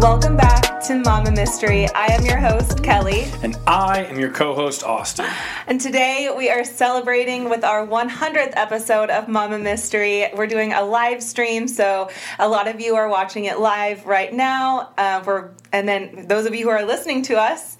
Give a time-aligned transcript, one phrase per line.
[0.00, 1.88] Welcome back to Mama Mystery.
[1.94, 5.24] I am your host, Kelly, And I am your co host, Austin.
[5.66, 10.28] and today we are celebrating with our 100th episode of Mama Mystery.
[10.34, 14.30] We're doing a live stream, so a lot of you are watching it live right
[14.30, 14.90] now.
[14.98, 17.78] Uh, we're, and then those of you who are listening to us,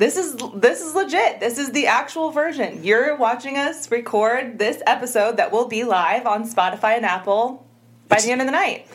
[0.00, 1.40] this is this is legit.
[1.40, 2.82] This is the actual version.
[2.82, 7.66] You're watching us record this episode that will be live on Spotify and Apple
[8.08, 8.86] by It's- the end of the night.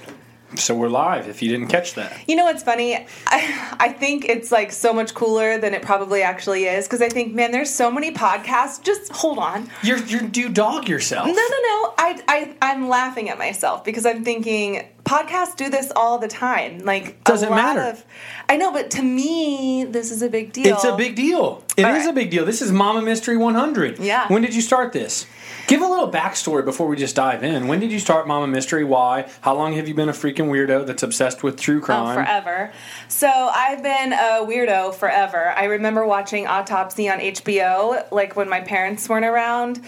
[0.55, 2.17] So we're live if you didn't catch that.
[2.27, 2.95] You know what's funny?
[3.27, 7.09] I, I think it's like so much cooler than it probably actually is because I
[7.09, 8.81] think, man, there's so many podcasts.
[8.81, 9.69] Just hold on.
[9.83, 11.27] You're, you're do dog yourself.
[11.27, 11.93] No, no, no.
[11.97, 16.79] I, I, I'm laughing at myself because I'm thinking podcasts do this all the time.
[16.79, 17.81] Like, Doesn't matter.
[17.81, 18.03] Of,
[18.49, 20.73] I know, but to me, this is a big deal.
[20.75, 21.63] It's a big deal.
[21.77, 22.09] It is All right.
[22.09, 22.43] a big deal.
[22.45, 23.99] This is Mama Mystery 100.
[23.99, 24.27] Yeah.
[24.27, 25.25] When did you start this?
[25.67, 27.67] Give a little backstory before we just dive in.
[27.67, 28.83] When did you start Mama Mystery?
[28.83, 29.29] Why?
[29.41, 32.15] How long have you been a freaking weirdo that's obsessed with true Oh, crime?
[32.15, 32.71] forever.
[33.07, 35.53] So I've been a weirdo forever.
[35.55, 39.81] I remember watching Autopsy on HBO, like when my parents weren't around.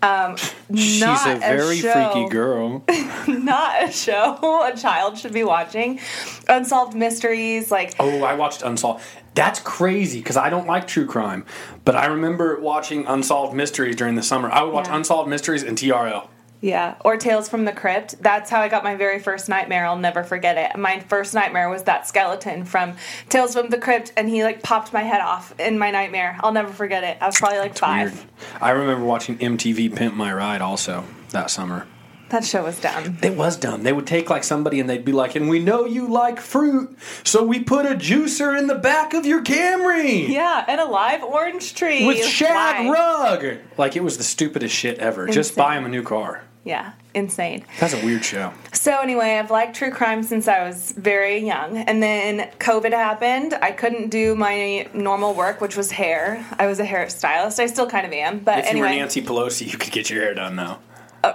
[0.00, 0.36] Um,
[0.74, 1.92] She's a very show.
[2.12, 2.84] freaky girl.
[3.28, 5.98] not a show a child should be watching.
[6.48, 9.02] Unsolved mysteries, like Oh, I watched Unsolved.
[9.34, 11.44] That's crazy because I don't like true crime,
[11.84, 14.50] but I remember watching Unsolved Mysteries during the summer.
[14.50, 14.96] I would watch Yeah.
[14.96, 16.28] Unsolved Mysteries and TRL.
[16.60, 18.20] Yeah, or Tales from the Crypt.
[18.22, 19.86] That's how I got my very first nightmare.
[19.86, 20.78] I'll never forget it.
[20.78, 22.96] My first nightmare was that skeleton from
[23.28, 26.36] Tales from the Crypt, and he like popped my head off in my nightmare.
[26.40, 27.18] I'll never forget it.
[27.20, 28.12] I was probably like five.
[28.12, 28.26] Weird.
[28.60, 31.86] I remember watching MTV Pimp My Ride also that summer.
[32.30, 33.16] That show was dumb.
[33.22, 33.84] It was dumb.
[33.84, 36.94] They would take like somebody and they'd be like, "And we know you like fruit,
[37.24, 41.22] so we put a juicer in the back of your Camry Yeah, and a live
[41.22, 42.92] orange tree with shag Why?
[42.92, 45.26] rug." Like it was the stupidest shit ever.
[45.26, 46.42] Just buy him a new car.
[46.64, 47.64] Yeah, insane.
[47.80, 48.52] That's a weird show.
[48.72, 53.54] So anyway, I've liked true crime since I was very young, and then COVID happened.
[53.54, 56.44] I couldn't do my normal work, which was hair.
[56.58, 57.58] I was a hairstylist.
[57.58, 60.10] I still kind of am, but If you anyway, were Nancy Pelosi, you could get
[60.10, 60.78] your hair done though.
[61.24, 61.34] Uh,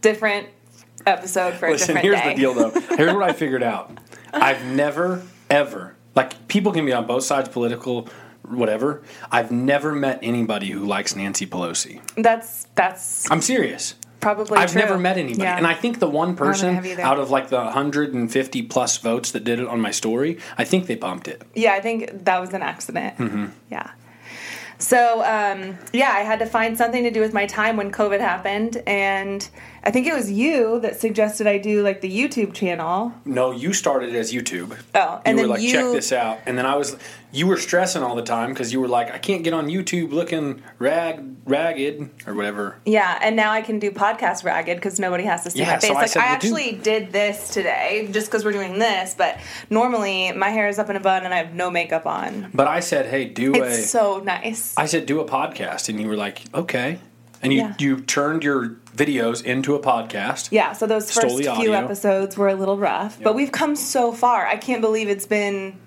[0.00, 0.48] different
[1.06, 2.34] episode for Listen, a different here's day.
[2.34, 2.80] the deal though.
[2.96, 3.96] Here's what I figured out.
[4.32, 8.08] I've never ever like people can be on both sides political
[8.42, 9.02] whatever.
[9.30, 12.00] I've never met anybody who likes Nancy Pelosi.
[12.16, 13.94] That's that's I'm serious.
[14.20, 14.58] Probably.
[14.58, 14.80] I've true.
[14.80, 15.42] never met anybody.
[15.42, 15.56] Yeah.
[15.56, 19.60] And I think the one person out of like the 150 plus votes that did
[19.60, 21.42] it on my story, I think they bumped it.
[21.54, 23.16] Yeah, I think that was an accident.
[23.18, 23.46] Mm-hmm.
[23.70, 23.90] Yeah.
[24.78, 28.20] So, um, yeah, I had to find something to do with my time when COVID
[28.20, 28.80] happened.
[28.86, 29.48] And
[29.84, 33.12] I think it was you that suggested I do like the YouTube channel.
[33.24, 34.76] No, you started as YouTube.
[34.94, 36.38] Oh, and you then were like, you- check this out.
[36.46, 36.96] And then I was,
[37.32, 40.10] you were stressing all the time because you were like, I can't get on YouTube
[40.12, 42.76] looking rag, ragged or whatever.
[42.84, 45.78] Yeah, and now I can do podcast ragged because nobody has to see Yeah, my
[45.78, 45.88] face.
[45.90, 48.78] so I like said, I well, do- actually did this today just because we're doing
[48.78, 49.38] this, but
[49.70, 52.50] normally my hair is up in a bun and I have no makeup on.
[52.52, 53.82] But I said, hey, do It's a.
[53.86, 54.74] so nice.
[54.76, 55.88] I said, do a podcast.
[55.88, 56.98] And you were like, okay.
[57.40, 57.74] And you, Yeah.
[57.78, 60.48] you turned your videos into a podcast.
[60.50, 61.72] yeah, so those first few audio.
[61.72, 64.46] episodes were a little rough, but we've come so far.
[64.46, 65.78] I can't believe it's been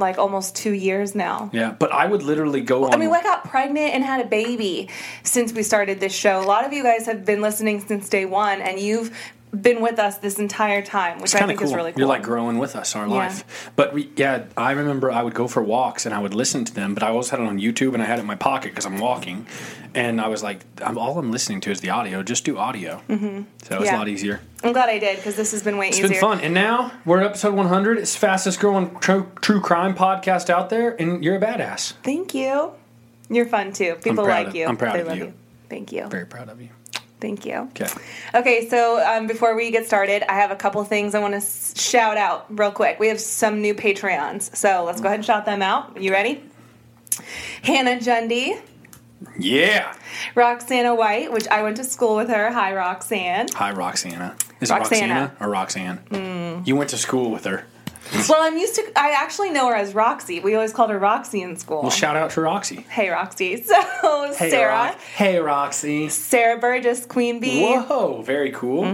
[0.00, 1.50] like almost two years now.
[1.52, 1.72] Yeah.
[1.78, 2.94] But I would literally go on.
[2.94, 4.88] I mean, I got pregnant and had a baby
[5.22, 6.40] since we started this show.
[6.40, 9.16] A lot of you guys have been listening since day one, and you've
[9.58, 11.68] been with us this entire time, which I think cool.
[11.68, 11.98] is really cool.
[12.00, 13.14] You're like growing with us our Yeah.
[13.14, 13.70] life.
[13.74, 16.72] But we, yeah, I remember I would go for walks and I would listen to
[16.74, 18.70] them, but I always had it on YouTube and I had it in my pocket
[18.70, 19.46] because I'm walking,
[19.94, 22.22] and I was like, I'm, all I'm listening to is the audio.
[22.22, 23.02] Just do audio.
[23.08, 23.42] Mm-hmm.
[23.64, 23.96] So it's Yeah.
[23.96, 24.40] a lot easier.
[24.62, 26.10] I'm glad I did because this has been way It's easier.
[26.10, 26.40] been fun.
[26.42, 27.98] And now we're at episode 100.
[27.98, 31.94] It's fastest growing true, true crime podcast out there, and you're a badass.
[32.04, 32.72] Thank you.
[33.28, 33.96] You're fun too.
[34.02, 34.66] People like of- you.
[34.66, 35.32] I'm proud they of love you.
[35.68, 36.06] Thank you.
[36.08, 36.68] Very proud of you.
[37.20, 37.68] Thank you.
[37.76, 37.88] Okay.
[38.34, 41.38] Okay, so um, before we get started, I have a couple things I want to
[41.38, 42.98] s- shout out real quick.
[42.98, 46.00] We have some new Patreons, so let's go ahead and shout them out.
[46.00, 46.42] You ready?
[47.62, 48.60] Hannah Jundy,
[49.38, 49.94] Yeah.
[50.34, 52.50] Roxana White, which I went to school with her.
[52.50, 53.48] Hi, Roxanne.
[53.54, 54.34] Hi, Roxana.
[54.60, 55.04] Is Roxana.
[55.04, 56.62] it Roxana or Roxanne?
[56.64, 57.66] You went to school with her.
[58.28, 58.82] Well, I'm used to.
[58.96, 60.40] I actually know her as Roxy.
[60.40, 61.82] We always called her Roxy in school.
[61.82, 62.84] Well, shout out to Roxy.
[62.88, 63.64] hey, Roxy.
[63.70, 66.08] So Hey, Sarah, Hey, Roxy.
[66.08, 68.84] Sarah Burgess, Queen Bee, Whoa, very cool.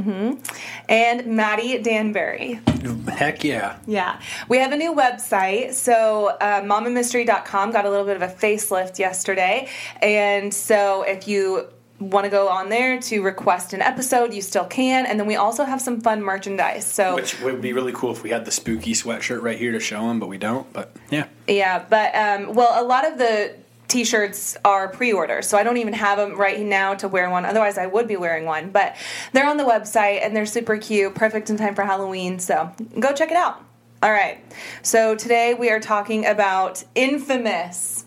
[0.88, 2.60] and Maddie Danbury.
[3.08, 3.78] Heck yeah.
[3.86, 4.20] Yeah.
[4.48, 5.72] We have a new website.
[5.74, 9.68] So, uh, mamamystery.com got a little bit of a facelift yesterday.
[10.02, 14.64] And so, if you want to go on there to request an episode, you still
[14.64, 15.06] can.
[15.06, 16.86] And then we also have some fun merchandise.
[16.86, 19.80] So, Which would be really cool if we had the spooky sweatshirt right here to
[19.80, 20.70] show them, but we don't.
[20.72, 21.26] But yeah.
[21.46, 21.84] yeah.
[21.88, 23.54] But, um, well, a lot of the
[23.88, 27.78] t-shirts are pre-order so i don't even have them right now to wear one otherwise
[27.78, 28.96] i would be wearing one but
[29.32, 33.12] they're on the website and they're super cute perfect in time for halloween so go
[33.12, 33.64] check it out
[34.02, 34.42] all right
[34.82, 38.06] so today we are talking about infamous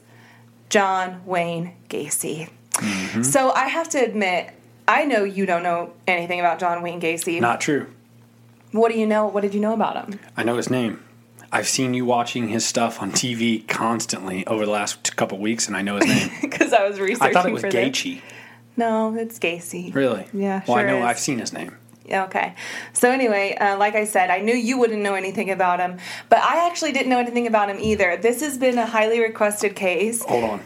[0.67, 2.49] john wayne gacy
[3.23, 4.51] so i have to admit
[4.87, 7.87] i know you don't know anything about john wayne gacy Not true.
[8.71, 11.03] what do you know what did you know about him I know his name.
[11.51, 15.75] I've seen you watching his stuff on TV constantly over the last couple weeks, and
[15.75, 16.29] I know his name.
[16.41, 17.63] because i was researching I thought it was.
[17.63, 18.21] Gaethje.
[18.77, 20.27] no it's gacy Really?
[20.31, 21.05] Yeah, Well, I know is.
[21.05, 21.75] I've seen his name.
[22.05, 22.53] Yeah, Okay.
[22.93, 25.97] So anyway, uh, like I said, I knew you wouldn't know anything about him,
[26.29, 28.17] but I actually didn't know anything about him either.
[28.17, 30.23] This has been a highly requested case.
[30.25, 30.61] Hold on.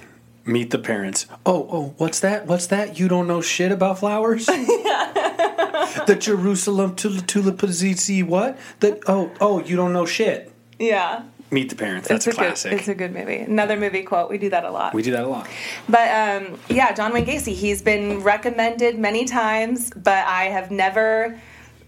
[0.45, 1.25] Meet the parents.
[1.45, 2.47] Oh, oh, what's that?
[2.47, 2.99] What's that?
[2.99, 4.45] You don't know shit about flowers?
[4.45, 8.59] the Jerusalem tul- tulipazzi what?
[8.81, 10.51] That oh, oh, you don't know shit.
[10.79, 11.23] Yeah.
[11.49, 12.09] Meet the parents.
[12.09, 12.71] That's it's a classic.
[12.71, 13.37] Good, it's a good movie.
[13.37, 14.29] Another movie quote.
[14.29, 14.93] We do that a lot.
[14.93, 15.47] we do that a lot.
[15.87, 17.53] But um, yeah, John Wayne Gacy.
[17.53, 21.39] He's been recommended many times, but I have never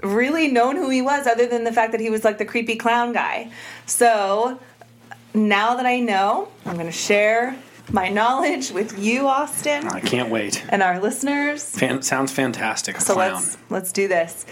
[0.01, 2.75] really known who he was, other than the fact that he was like the creepy
[2.75, 3.51] clown guy.
[3.85, 4.59] So
[5.33, 7.55] now that I know, I'm going to share
[7.91, 10.63] my knowledge with you, Austin, I can't wait.
[10.69, 11.63] and our listeners.
[11.69, 12.99] Fan- sounds fantastic.
[12.99, 13.33] So clown.
[13.33, 14.45] let's let's do this.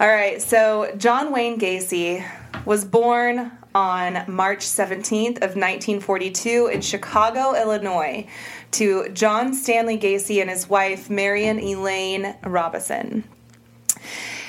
[0.00, 0.40] All right.
[0.42, 2.26] So John Wayne Gacy
[2.64, 8.26] was born on March 17th of 1942 in Chicago, Illinois,
[8.72, 13.24] to John Stanley Gacy and his wife Marion Elaine Robison.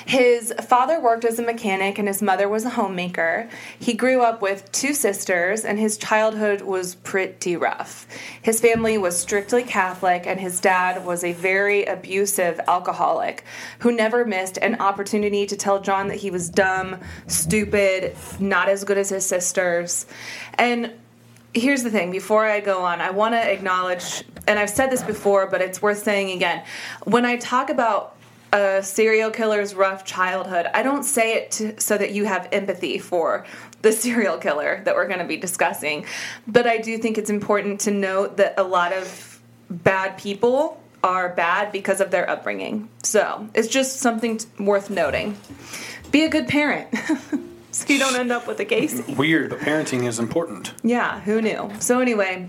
[0.06, 3.48] His father worked as a mechanic and his mother was a homemaker.
[3.76, 8.06] He grew up with two sisters and his childhood was pretty rough.
[8.40, 13.42] His family was strictly Catholic and his dad was a very abusive alcoholic
[13.80, 18.84] who never missed an opportunity to tell John that he was dumb, stupid, not as
[18.84, 20.06] good as his sisters.
[20.54, 20.92] And
[21.52, 25.02] here's the thing before I go on, I want to acknowledge, and I've said this
[25.02, 26.62] before, but it's worth saying again.
[27.02, 28.15] When I talk about
[28.52, 32.98] a serial killer's rough childhood, I don't say it to, so that you have empathy
[32.98, 33.44] for
[33.82, 36.06] the serial killer that we're going to be discussing.
[36.46, 41.28] But I do think it's important to note that a lot of bad people are
[41.30, 42.88] bad because of their upbringing.
[43.02, 45.36] So it's just something t- worth noting.
[46.10, 46.88] Be a good parent.
[47.76, 49.06] So you don't end up with a case.
[49.06, 50.72] Weird, but parenting is important.
[50.82, 51.70] Yeah, who knew?
[51.78, 52.48] So, anyway,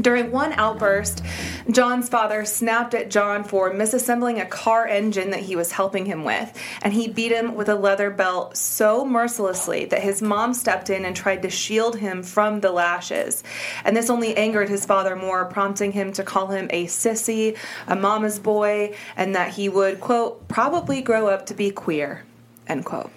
[0.00, 1.22] during one outburst,
[1.70, 6.24] John's father snapped at John for misassembling a car engine that he was helping him
[6.24, 6.52] with,
[6.82, 11.04] and he beat him with a leather belt so mercilessly that his mom stepped in
[11.04, 13.42] and tried to shield him from the lashes.
[13.84, 17.56] And this only angered his father more, prompting him to call him a sissy,
[17.86, 22.24] a mama's boy, and that he would, quote, probably grow up to be queer,
[22.66, 23.10] end quote.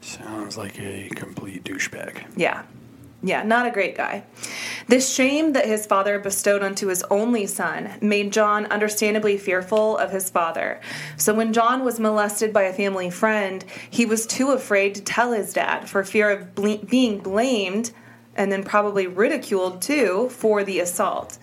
[0.00, 2.24] Sounds like a complete douchebag.
[2.36, 2.62] Yeah.
[3.26, 4.24] Yeah, not a great guy.
[4.86, 10.10] This shame that his father bestowed onto his only son made John understandably fearful of
[10.10, 10.78] his father.
[11.16, 15.32] So when John was molested by a family friend, he was too afraid to tell
[15.32, 17.92] his dad for fear of ble- being blamed
[18.36, 21.38] and then probably ridiculed too for the assault.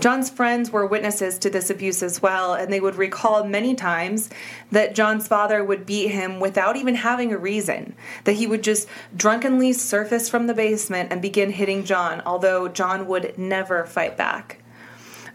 [0.00, 4.30] John's friends were witnesses to this abuse as well, and they would recall many times
[4.70, 8.88] that John's father would beat him without even having a reason, that he would just
[9.16, 14.62] drunkenly surface from the basement and begin hitting John, although John would never fight back.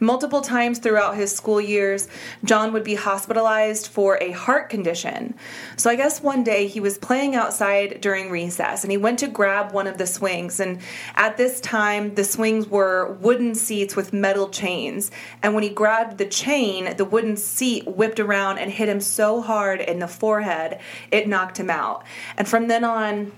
[0.04, 2.10] Multiple times throughout his school years,
[2.44, 5.34] John would be hospitalized for a heart condition.
[5.78, 9.30] So I guess one day he was playing outside during recess and he went to
[9.30, 10.60] grab one of the swings.
[10.60, 10.80] And
[11.16, 15.10] at this time, the swings were wooden seats with metal chains.
[15.42, 19.40] And when he grabbed the chain, the wooden seat whipped around and hit him so
[19.40, 20.80] hard in the forehead,
[21.12, 22.04] it knocked him out.
[22.36, 23.32] And from then on,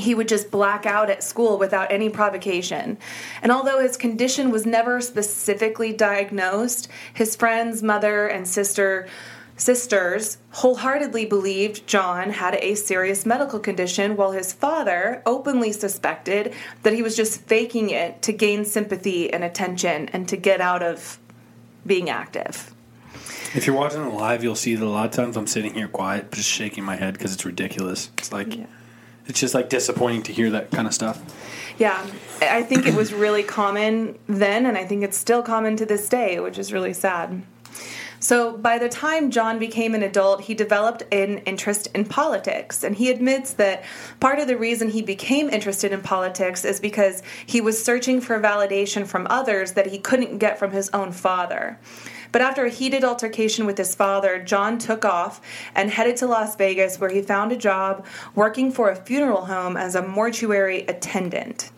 [0.00, 2.98] he would just black out at school without any provocation.
[3.42, 9.08] And although his condition was never specifically diagnosed, his friends, mother, and sister
[9.60, 16.94] sisters wholeheartedly believed John had a serious medical condition while his father openly suspected that
[16.94, 21.18] he was just faking it to gain sympathy and attention and to get out of
[21.86, 22.74] being active.
[23.54, 25.88] If you're watching it live, you'll see that a lot of times I'm sitting here
[25.88, 28.10] quiet, just shaking my head because it's ridiculous.
[28.16, 28.66] It's like, Yeah.
[29.26, 31.22] It's just like disappointing to hear that kind of stuff.
[31.78, 32.06] Yeah,
[32.42, 36.08] I think it was really common then, and I think it's still common to this
[36.08, 37.42] day, which is really sad.
[38.22, 42.84] So, by the time John became an adult, he developed an interest in politics.
[42.84, 43.82] And he admits that
[44.20, 48.38] part of the reason he became interested in politics is because he was searching for
[48.38, 51.78] validation from others that he couldn't get from his own father.
[52.32, 55.40] But after a heated altercation with his father, John took off
[55.74, 59.76] and headed to Las Vegas, where he found a job working for a funeral home
[59.76, 61.70] as a mortuary attendant.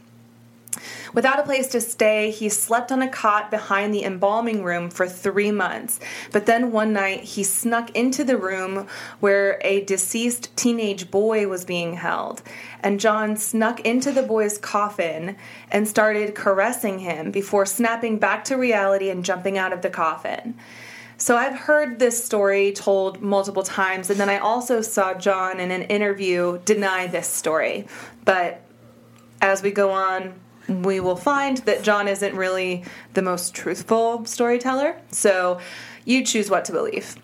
[1.14, 5.06] Without a place to stay, he slept on a cot behind the embalming room for
[5.06, 6.00] three months.
[6.32, 8.86] But then one night, he snuck into the room
[9.20, 12.42] where a deceased teenage boy was being held.
[12.82, 15.36] And John snuck into the boy's coffin
[15.70, 20.58] and started caressing him before snapping back to reality and jumping out of the coffin.
[21.16, 25.70] So I've heard this story told multiple times, and then I also saw John in
[25.70, 27.86] an interview deny this story.
[28.24, 28.60] But
[29.40, 30.34] as we go on,
[30.68, 32.84] we will find that John isn't really
[33.14, 35.00] the most truthful storyteller.
[35.12, 35.60] So
[36.04, 37.16] you choose what to believe.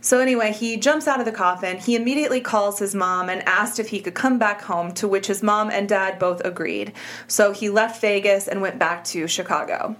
[0.00, 1.78] So, anyway, he jumps out of the coffin.
[1.78, 5.26] He immediately calls his mom and asked if he could come back home, to which
[5.26, 6.92] his mom and dad both agreed.
[7.26, 9.96] So, he left Vegas and went back to Chicago.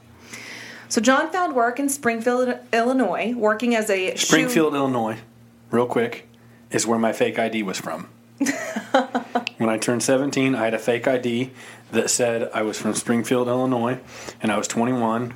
[0.89, 5.19] So, John found work in Springfield, Illinois, working as a Springfield, shoe- Illinois,
[5.71, 6.29] real quick,
[6.71, 8.09] is where my fake ID was from.
[9.59, 11.51] when I turned 17, I had a fake ID
[11.91, 13.99] that said I was from Springfield, Illinois,
[14.41, 15.35] and I was 21.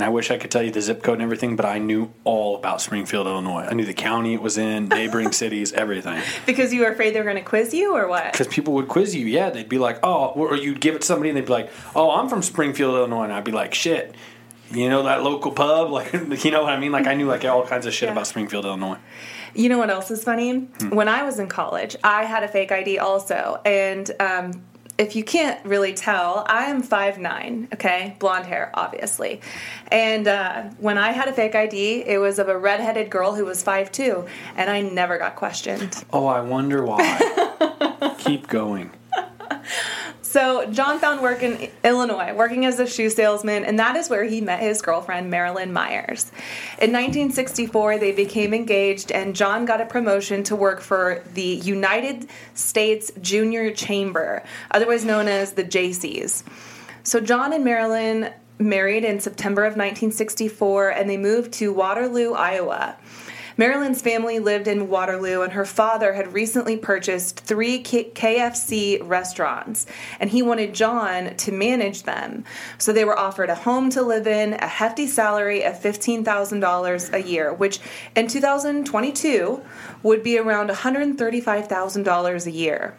[0.00, 2.10] And I wish I could tell you the zip code and everything, but I knew
[2.24, 3.66] all about Springfield, Illinois.
[3.70, 6.22] I knew the county it was in, neighboring cities, everything.
[6.46, 8.32] Because you were afraid they were going to quiz you, or what?
[8.32, 9.26] Because people would quiz you.
[9.26, 11.70] Yeah, they'd be like, "Oh," or you'd give it to somebody, and they'd be like,
[11.94, 14.14] "Oh, I'm from Springfield, Illinois," and I'd be like, "Shit."
[14.70, 16.14] You know that local pub, like
[16.44, 16.92] you know what I mean.
[16.92, 18.12] Like I knew like all kinds of shit yeah.
[18.12, 18.96] about Springfield, Illinois.
[19.54, 20.60] You know what else is funny?
[20.60, 20.94] Hmm.
[20.94, 24.62] When I was in college, I had a fake ID also, and um,
[25.00, 27.68] if you can't really tell, I am five nine.
[27.72, 28.16] okay?
[28.18, 29.40] Blonde hair, obviously.
[29.90, 33.46] And uh, when I had a fake ID, it was of a redheaded girl who
[33.46, 34.26] was five two,
[34.56, 36.04] and I never got questioned.
[36.12, 38.14] Oh, I wonder why.
[38.18, 38.90] Keep going.
[40.30, 44.22] So, John found work in Illinois, working as a shoe salesman, and that is where
[44.22, 46.30] he met his girlfriend, Marilyn Myers.
[46.80, 52.28] In 1964, they became engaged, and John got a promotion to work for the United
[52.54, 56.44] States Junior Chamber, otherwise known as the Jaycees.
[57.02, 62.96] So, John and Marilyn married in September of 1964, and they moved to Waterloo, Iowa.
[63.60, 69.84] Marilyn's family lived in Waterloo, and her father had recently purchased three KFC restaurants,
[70.18, 72.44] and he wanted John to manage them.
[72.78, 77.22] So they were offered a home to live in, a hefty salary of $15,000 a
[77.22, 77.80] year, which
[78.16, 79.60] in 2022
[80.04, 82.96] would be around $135,000 a year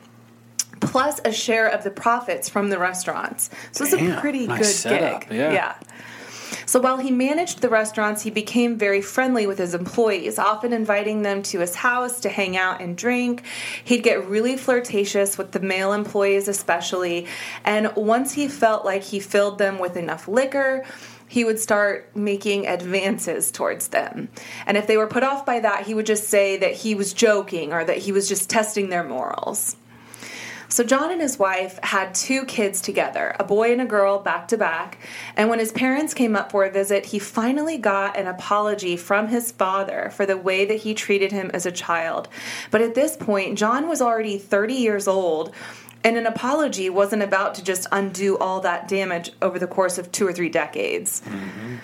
[0.79, 3.49] plus a share of the profits from the restaurants.
[3.71, 5.21] So it's a pretty nice good setup.
[5.21, 5.37] gig.
[5.37, 5.51] Yeah.
[5.53, 5.75] yeah.
[6.71, 11.21] So while he managed the restaurants, he became very friendly with his employees, often inviting
[11.21, 13.43] them to his house to hang out and drink.
[13.83, 17.27] He'd get really flirtatious with the male employees, especially.
[17.65, 20.85] And once he felt like he filled them with enough liquor,
[21.27, 24.29] he would start making advances towards them.
[24.65, 27.11] And if they were put off by that, he would just say that he was
[27.11, 29.75] joking or that he was just testing their morals.
[30.71, 34.47] So, John and his wife had two kids together, a boy and a girl back
[34.47, 34.99] to back.
[35.35, 39.27] And when his parents came up for a visit, he finally got an apology from
[39.27, 42.29] his father for the way that he treated him as a child.
[42.71, 45.53] But at this point, John was already 30 years old.
[46.05, 50.09] And an apology wasn't about to just undo all that damage over the course of
[50.11, 51.21] two or three decades.
[51.25, 51.75] Mm-hmm.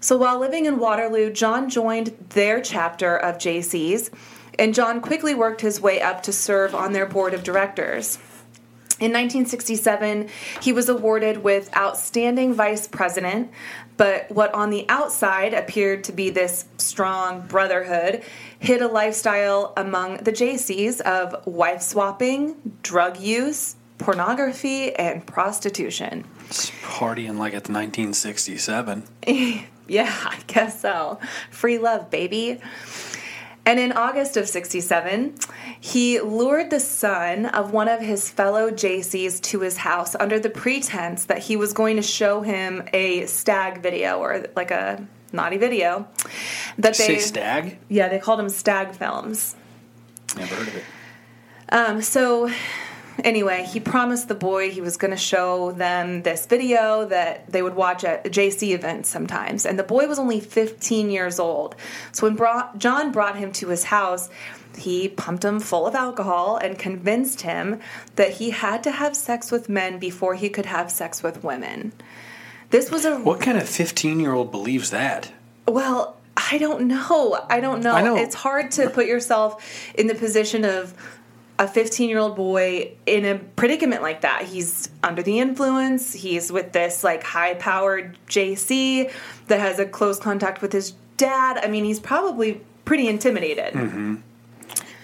[0.00, 4.10] So while living in Waterloo, John joined their chapter of Jaycees
[4.58, 8.18] and John quickly worked his way up to serve on their board of directors.
[8.98, 10.28] In 1967,
[10.62, 13.50] he was awarded with Outstanding Vice President,
[13.98, 18.22] but what on the outside appeared to be this strong brotherhood
[18.58, 26.24] hid a lifestyle among the Jaycees of wife swapping, drug use, pornography, and prostitution.
[26.46, 29.04] It's partying like it's 1967.
[29.88, 31.20] yeah, I guess so.
[31.50, 32.60] Free love, baby.
[33.66, 35.34] And in August of 67,
[35.80, 40.48] he lured the son of one of his fellow Jaycees to his house under the
[40.48, 45.56] pretense that he was going to show him a stag video or like a naughty
[45.56, 46.06] video.
[46.78, 47.78] That they say stag?
[47.88, 49.56] Yeah, they called them stag films.
[50.36, 50.84] Never heard of it.
[51.70, 52.48] Um, so
[53.24, 57.62] anyway, he promised the boy he was going to show them this video that they
[57.62, 59.66] would watch at Jaycee events sometimes.
[59.66, 61.76] And the boy was only 15 years old.
[62.12, 64.28] So when brought, John brought him to his house,
[64.76, 67.80] he pumped him full of alcohol and convinced him
[68.16, 71.92] that he had to have sex with men before he could have sex with women.
[72.70, 73.16] This was a.
[73.18, 75.32] What kind of 15 year old believes that?
[75.66, 77.38] Well, I don't know.
[77.48, 77.92] I don't know.
[77.92, 78.16] I know.
[78.16, 80.94] It's hard to put yourself in the position of
[81.58, 84.42] a 15 year old boy in a predicament like that.
[84.42, 86.12] He's under the influence.
[86.12, 89.10] He's with this like high powered Jaycee
[89.46, 91.58] that has a close contact with his dad.
[91.62, 93.74] I mean, he's probably pretty intimidated.
[93.74, 94.16] Mm-hmm.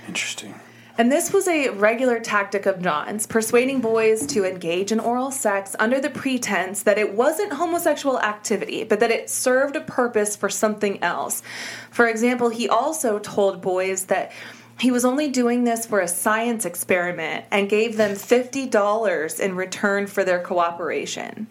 [0.09, 0.54] Interesting.
[0.99, 5.75] And this was a regular tactic of John's, persuading boys to engage in oral sex
[5.78, 10.50] under the pretense that it wasn't homosexual activity, but that it served a purpose for
[10.50, 11.42] something else.
[11.90, 14.32] For example, he also told boys that
[14.81, 20.07] he was only doing this for a science experiment and gave them $50 in return
[20.07, 21.47] for their cooperation.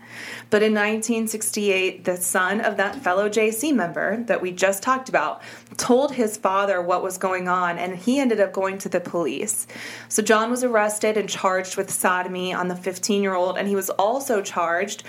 [0.50, 5.42] But in 1968, the son of that fellow Jaycee member that we just talked about
[5.78, 9.66] told his father what was going on, and he ended up going to the police.
[10.10, 13.76] So John was arrested and charged with sodomy on the 15 year old, and he
[13.76, 15.04] was also charged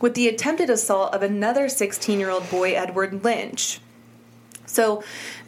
[0.00, 3.80] with the attempted assault of another 16 year old boy, Edward Lynch.
[4.66, 5.02] So,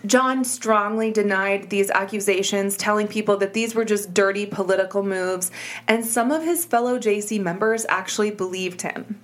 [0.06, 5.50] John strongly denied these accusations, telling people that these were just dirty political moves,
[5.86, 9.20] and some of his fellow Jaycee members actually believed him.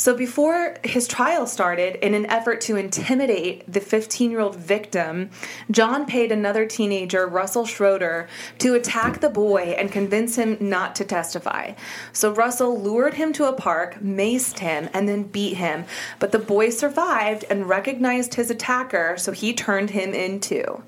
[0.00, 5.28] So, before his trial started, in an effort to intimidate the 15 year old victim,
[5.70, 8.26] John paid another teenager, Russell Schroeder,
[8.60, 11.74] to attack the boy and convince him not to testify.
[12.14, 15.84] So, Russell lured him to a park, maced him, and then beat him.
[16.18, 20.82] But the boy survived and recognized his attacker, so he turned him in too.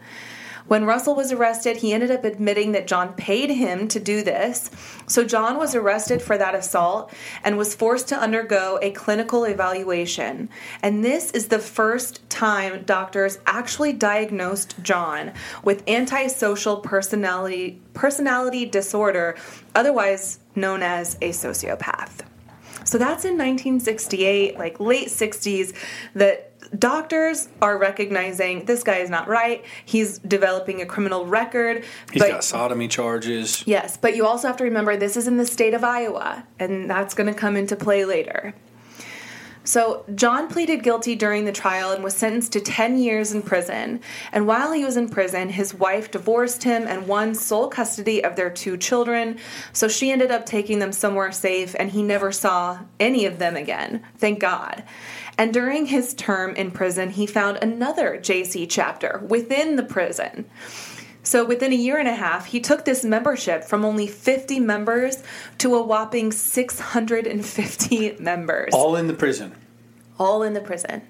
[0.66, 4.70] When Russell was arrested, he ended up admitting that John paid him to do this.
[5.06, 7.12] So John was arrested for that assault
[7.44, 10.48] and was forced to undergo a clinical evaluation.
[10.82, 19.36] And this is the first time doctors actually diagnosed John with antisocial personality personality disorder,
[19.74, 22.20] otherwise known as a sociopath.
[22.84, 25.74] So that's in 1968, like late 60s,
[26.14, 29.64] that doctors are recognizing this guy is not right.
[29.84, 31.84] He's developing a criminal record.
[32.12, 33.62] He's got sodomy charges.
[33.66, 36.88] Yes, but you also have to remember this is in the state of Iowa, and
[36.90, 38.54] that's going to come into play later.
[39.64, 44.00] So, John pleaded guilty during the trial and was sentenced to 10 years in prison.
[44.32, 48.34] And while he was in prison, his wife divorced him and won sole custody of
[48.34, 49.38] their two children.
[49.72, 53.54] So, she ended up taking them somewhere safe, and he never saw any of them
[53.54, 54.02] again.
[54.16, 54.82] Thank God.
[55.38, 60.46] And during his term in prison, he found another Jaycee chapter within the prison.
[61.24, 65.22] So within a year and a half, he took this membership from only 50 members
[65.58, 68.74] to a whopping 650 members.
[68.74, 69.54] All in the prison.
[70.18, 71.02] All in the prison.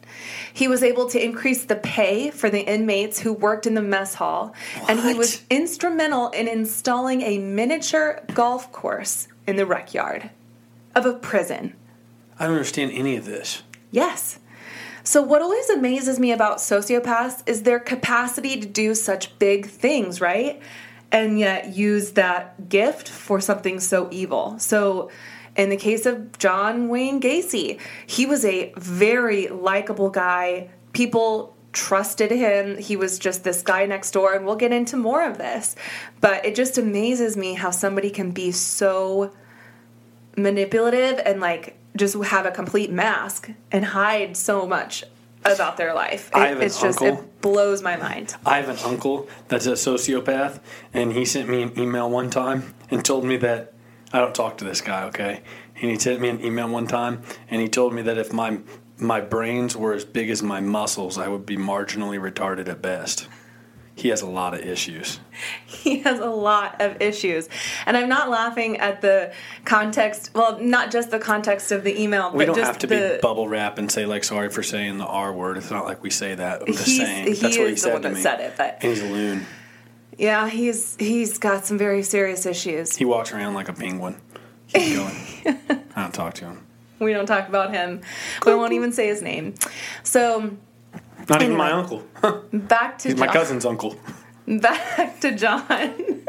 [0.52, 4.14] He was able to increase the pay for the inmates who worked in the mess
[4.14, 4.90] hall, what?
[4.90, 10.30] and he was instrumental in installing a miniature golf course in the rec yard
[10.94, 11.74] of a prison.
[12.38, 13.62] I don't understand any of this.
[13.92, 14.40] Yes.
[15.04, 20.20] So, what always amazes me about sociopaths is their capacity to do such big things,
[20.20, 20.60] right?
[21.12, 24.58] And yet use that gift for something so evil.
[24.58, 25.10] So,
[25.56, 30.70] in the case of John Wayne Gacy, he was a very likable guy.
[30.92, 32.78] People trusted him.
[32.78, 35.74] He was just this guy next door, and we'll get into more of this.
[36.20, 39.32] But it just amazes me how somebody can be so
[40.36, 45.04] manipulative and like just have a complete mask and hide so much
[45.44, 46.28] about their life.
[46.28, 47.24] It, I have an it's just uncle.
[47.24, 48.34] it blows my mind.
[48.46, 50.60] I have an uncle that's a sociopath,
[50.94, 53.72] and he sent me an email one time and told me that
[54.12, 55.42] I don't talk to this guy, okay?
[55.80, 58.60] And he sent me an email one time, and he told me that if my
[58.98, 63.26] my brains were as big as my muscles, I would be marginally retarded at best
[64.02, 65.20] he has a lot of issues.
[65.66, 67.48] He has a lot of issues.
[67.86, 69.32] And I'm not laughing at the
[69.64, 72.86] context, well, not just the context of the email, we but don't just have to
[72.86, 75.56] the, be bubble wrap and say, like, sorry for saying the R word.
[75.56, 76.62] It's not like we say that.
[76.62, 77.26] I'm just saying.
[77.28, 78.20] he That's what he said one to that me.
[78.20, 79.46] said it, but- he's a loon.
[80.18, 82.94] Yeah, he's he's got some very serious issues.
[82.94, 84.20] He walks around like a penguin.
[84.68, 85.16] Keep going.
[85.96, 86.66] I don't talk to him.
[87.00, 88.02] We don't talk about him.
[88.46, 89.54] We won't even say his name.
[90.04, 90.56] So
[91.28, 92.02] Not even my uncle.
[92.52, 93.96] back to He's my cousin's uncle.
[94.46, 95.66] Back to John.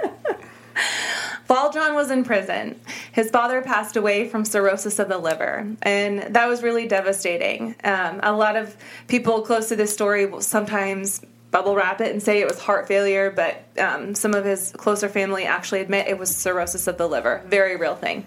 [1.47, 2.79] While John was in prison,
[3.11, 7.75] his father passed away from cirrhosis of the liver, and that was really devastating.
[7.83, 8.77] Um, a lot of
[9.07, 12.87] people close to this story will sometimes bubble wrap it and say it was heart
[12.87, 17.07] failure, but um, some of his closer family actually admit it was cirrhosis of the
[17.07, 17.43] liver.
[17.47, 18.25] Very real thing.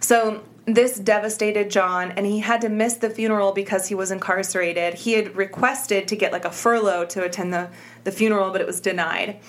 [0.00, 4.94] So this devastated John, and he had to miss the funeral because he was incarcerated.
[4.94, 7.68] He had requested to get like a furlough to attend the,
[8.04, 9.40] the funeral, but it was denied.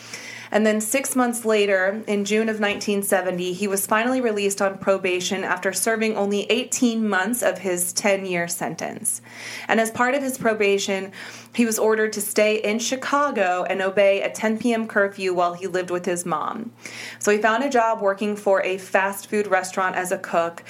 [0.54, 5.44] And then six months later, in June of 1970, he was finally released on probation
[5.44, 9.24] after serving only 18 months of his 10 year sentence.
[9.68, 11.12] And as part of his probation,
[11.56, 14.88] he was ordered to stay in Chicago and obey a 10 p.m.
[14.88, 16.72] curfew while he lived with his mom.
[17.18, 20.64] So he found a job working for a fast food restaurant as a cook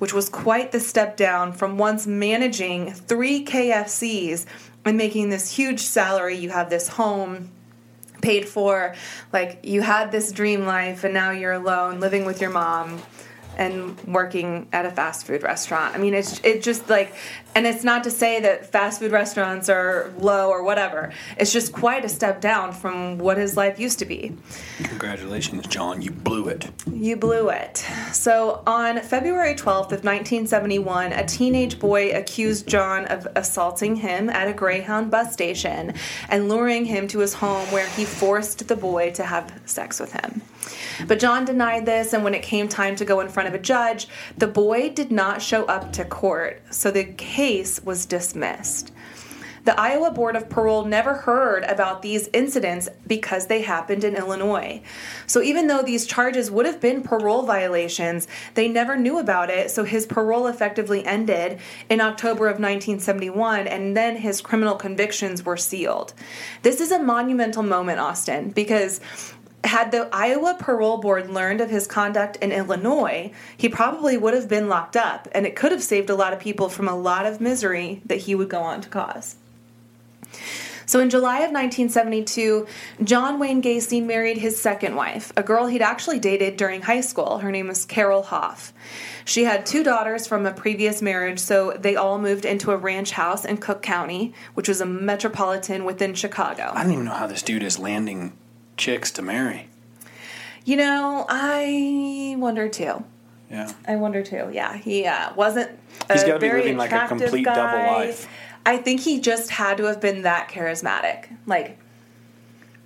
[0.00, 4.44] which was quite the step down from once managing three KFCs
[4.84, 6.36] and making this huge salary.
[6.36, 7.50] You have this home,
[8.20, 8.94] paid for
[9.32, 13.00] like you had this dream life and now you're alone living with your mom
[13.56, 15.94] and working at a fast food restaurant.
[15.94, 17.14] I mean, it's it just like,
[17.54, 21.12] and it's not to say that fast food restaurants are low or whatever.
[21.36, 24.36] It's just quite a step down from what his life used to be.
[24.84, 26.00] Congratulations, John.
[26.00, 26.70] You blew it.
[26.90, 27.78] You blew it.
[28.12, 34.48] So on February 12th of 1971, a teenage boy accused John of assaulting him at
[34.48, 35.94] a Greyhound bus station
[36.28, 40.12] and luring him to his home where he forced the boy to have sex with
[40.12, 40.42] him.
[41.08, 43.58] But John denied this, and when it came time to go in front of a
[43.58, 47.39] judge, the boy did not show up to court, so the case
[47.84, 48.92] was dismissed.
[49.64, 54.82] The Iowa Board of Parole never heard about these incidents because they happened in Illinois.
[55.26, 59.70] So even though these charges would have been parole violations, they never knew about it,
[59.70, 65.56] so his parole effectively ended in October of 1971 and then his criminal convictions were
[65.56, 66.12] sealed.
[66.60, 69.00] This is a monumental moment, Austin, because
[69.64, 74.48] had the Iowa Parole Board learned of his conduct in Illinois, he probably would have
[74.48, 77.26] been locked up, and it could have saved a lot of people from a lot
[77.26, 79.36] of misery that he would go on to cause.
[80.86, 82.66] So in July of 1972,
[83.04, 87.38] John Wayne Gacy married his second wife, a girl he'd actually dated during high school.
[87.38, 88.72] Her name was Carol Hoff.
[89.24, 93.12] She had two daughters from a previous marriage, so they all moved into a ranch
[93.12, 96.72] house in Cook County, which was a metropolitan within Chicago.
[96.74, 98.36] I don't even know how this dude is landing
[98.80, 99.68] chicks to marry.
[100.64, 103.04] You know, I wonder too.
[103.50, 103.72] Yeah.
[103.86, 104.50] I wonder too.
[104.52, 105.78] Yeah, he uh, wasn't.
[106.10, 107.54] He's got to be living like a complete guy.
[107.54, 108.28] double life.
[108.64, 111.26] I think he just had to have been that charismatic.
[111.46, 111.78] Like,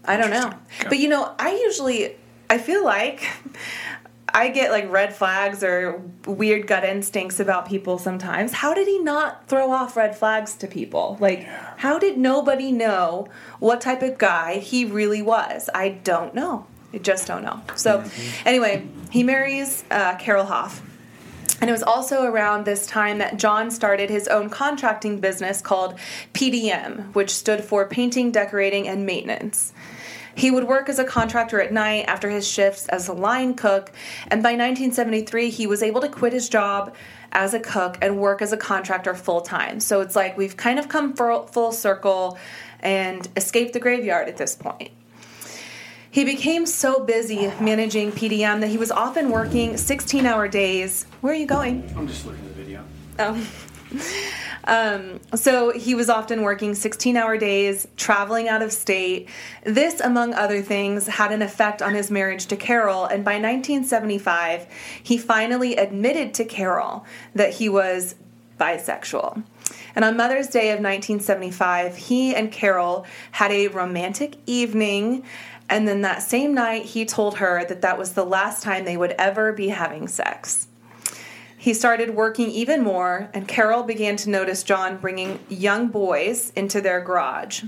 [0.05, 0.49] I don't know.
[0.81, 0.89] Okay.
[0.89, 2.17] But you know, I usually,
[2.49, 3.29] I feel like
[4.37, 8.53] I get like red flags or weird gut instincts about people sometimes.
[8.53, 11.17] How did he not throw off red flags to people?
[11.21, 11.45] Like,
[11.79, 13.29] how did nobody know
[13.61, 15.71] what type of guy he really was?
[15.73, 16.67] I don't know.
[16.93, 17.61] I just don't know.
[17.77, 18.49] So, Mm-hmm.
[18.49, 20.83] anyway, he marries uh, Carol Hoff.
[21.61, 25.95] And it was also around this time that John started his own contracting business called
[26.35, 29.73] PDM, which stood for Painting, Decorating, and Maintenance.
[30.37, 33.93] He would work as a contractor at night after his shifts as a line cook,
[34.29, 36.95] and by 1973, he was able to quit his job
[37.33, 39.81] as a cook and work as a contractor full time.
[39.81, 42.39] So it's like we've kind of come full, circle
[42.81, 44.91] and escaped the graveyard at this point.
[46.11, 51.07] He became so busy managing PDM that he was often working 16 hour days.
[51.23, 51.93] Where are you going?
[51.97, 52.85] I'm just looking at the video.
[53.19, 53.47] Oh.
[54.67, 59.29] Um, so he was often working 16 hour days, traveling out of state.
[59.65, 64.67] This, among other things, had an effect on his marriage to Carol, and by 1975,
[65.03, 68.15] he finally admitted to Carol that he was
[68.59, 69.43] bisexual.
[69.95, 75.25] And on Mother's Day of 1975, he and Carol had a romantic evening.
[75.69, 78.97] And then that same night, he told her that that was the last time they
[78.97, 80.67] would ever be having sex.
[81.65, 86.83] He started working even more, and Carol began to notice John bringing young boys into
[86.83, 87.65] their garage.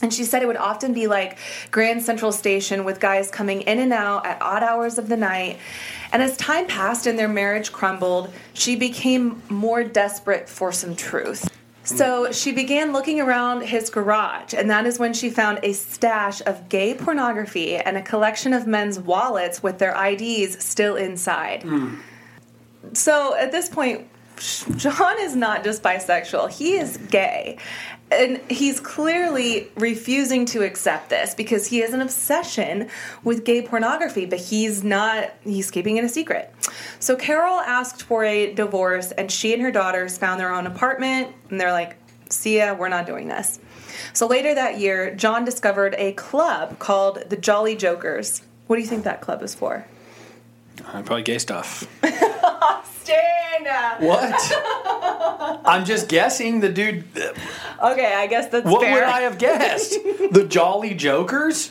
[0.00, 1.36] And she said it would often be like
[1.72, 5.58] Grand Central Station with guys coming in and out at odd hours of the night.
[6.12, 11.50] And as time passed and their marriage crumbled, she became more desperate for some truth.
[11.82, 16.42] So she began looking around his garage, and that is when she found a stash
[16.46, 21.64] of gay pornography and a collection of men's wallets with their IDs still inside.
[21.64, 21.96] Hmm.
[22.92, 24.08] So at this point,
[24.76, 27.58] John is not just bisexual, he is gay.
[28.10, 32.88] And he's clearly refusing to accept this because he has an obsession
[33.24, 36.54] with gay pornography, but he's not, he's keeping it a secret.
[37.00, 41.34] So Carol asked for a divorce, and she and her daughters found their own apartment,
[41.50, 41.96] and they're like,
[42.30, 43.58] see ya, we're not doing this.
[44.12, 48.42] So later that year, John discovered a club called the Jolly Jokers.
[48.68, 49.86] What do you think that club is for?
[50.84, 51.86] Uh, probably gay stuff.
[53.02, 54.00] Stan!
[54.00, 54.52] What?
[55.66, 57.04] I'm just guessing the dude.
[57.82, 58.94] Okay, I guess that's What fair.
[58.94, 59.92] would I have guessed?
[60.32, 61.70] the Jolly Jokers?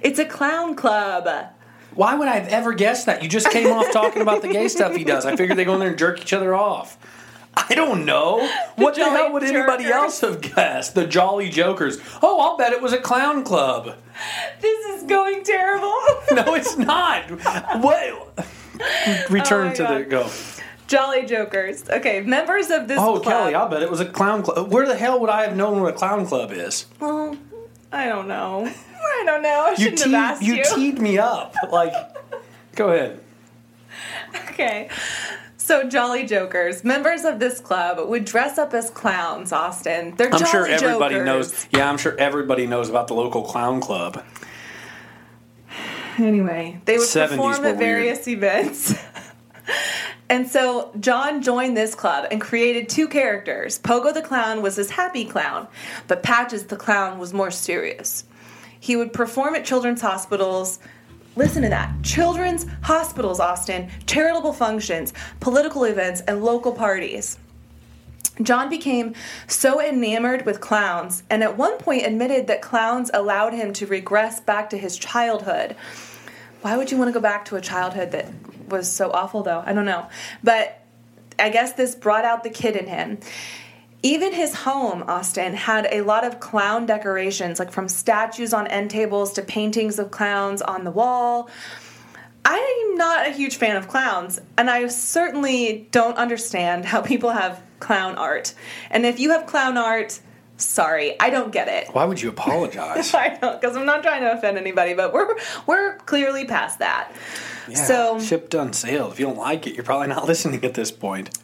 [0.00, 1.52] It's a clown club.
[1.94, 3.22] Why would I have ever guessed that?
[3.22, 5.26] You just came off talking about the gay stuff he does.
[5.26, 6.96] I figured they go in there and jerk each other off.
[7.70, 8.48] I don't know.
[8.76, 9.96] What the, hell would anybody Jokers.
[9.96, 10.94] else have guessed?
[10.94, 11.98] The Jolly Jokers.
[12.22, 13.94] Oh, I'll bet it was a clown club.
[14.60, 15.92] This is going terrible.
[16.32, 17.24] No, it's not.
[17.82, 18.46] What?
[19.30, 20.30] Return Oh to the go.
[20.86, 21.88] Jolly Jokers.
[21.90, 23.24] Okay, members of this Oh, club.
[23.24, 24.72] Kelly, I'll bet it was a clown club.
[24.72, 26.86] Where the hell would I have known what a clown club is?
[27.00, 27.36] Well,
[27.92, 28.64] I don't know.
[28.66, 29.66] I don't know.
[29.66, 30.64] I You, shouldn't have asked you you.
[30.74, 31.54] teed me up.
[31.70, 31.92] Like,
[32.76, 33.20] go ahead.
[34.50, 34.88] okay.
[35.62, 40.12] So, Jolly Jokers, members of this club would dress up as clowns, Austin.
[40.16, 41.26] They're I'm Jolly sure everybody Jokers.
[41.26, 41.66] knows.
[41.70, 44.24] Yeah, I'm sure everybody knows about the local clown club.
[46.18, 48.92] Anyway, they would 70s perform at various events.
[50.28, 53.78] and so John joined this club and created two characters.
[53.78, 55.68] Pogo the clown was his happy clown,
[56.08, 58.24] but Patches the clown was more serious.
[58.80, 60.80] He would perform at children's hospitals.
[61.34, 61.94] Listen to that.
[62.02, 67.38] Children's hospitals, Austin, charitable functions, political events, and local parties.
[68.42, 69.14] John became
[69.46, 74.40] so enamored with clowns and at one point admitted that clowns allowed him to regress
[74.40, 75.76] back to his childhood.
[76.62, 78.28] Why would you want to go back to a childhood that
[78.68, 79.62] was so awful, though?
[79.64, 80.08] I don't know.
[80.42, 80.80] But
[81.38, 83.18] I guess this brought out the kid in him.
[84.02, 88.90] Even his home, Austin, had a lot of clown decorations, like from statues on end
[88.90, 91.48] tables to paintings of clowns on the wall.
[92.44, 97.62] I'm not a huge fan of clowns, and I certainly don't understand how people have
[97.78, 98.54] clown art.
[98.90, 100.18] And if you have clown art,
[100.56, 101.94] sorry, I don't get it.
[101.94, 103.14] Why would you apologize?
[103.14, 105.36] I because I'm not trying to offend anybody, but we're
[105.66, 107.12] we're clearly past that.
[107.68, 109.12] Yeah, so ship done sailed.
[109.12, 111.38] If you don't like it, you're probably not listening at this point.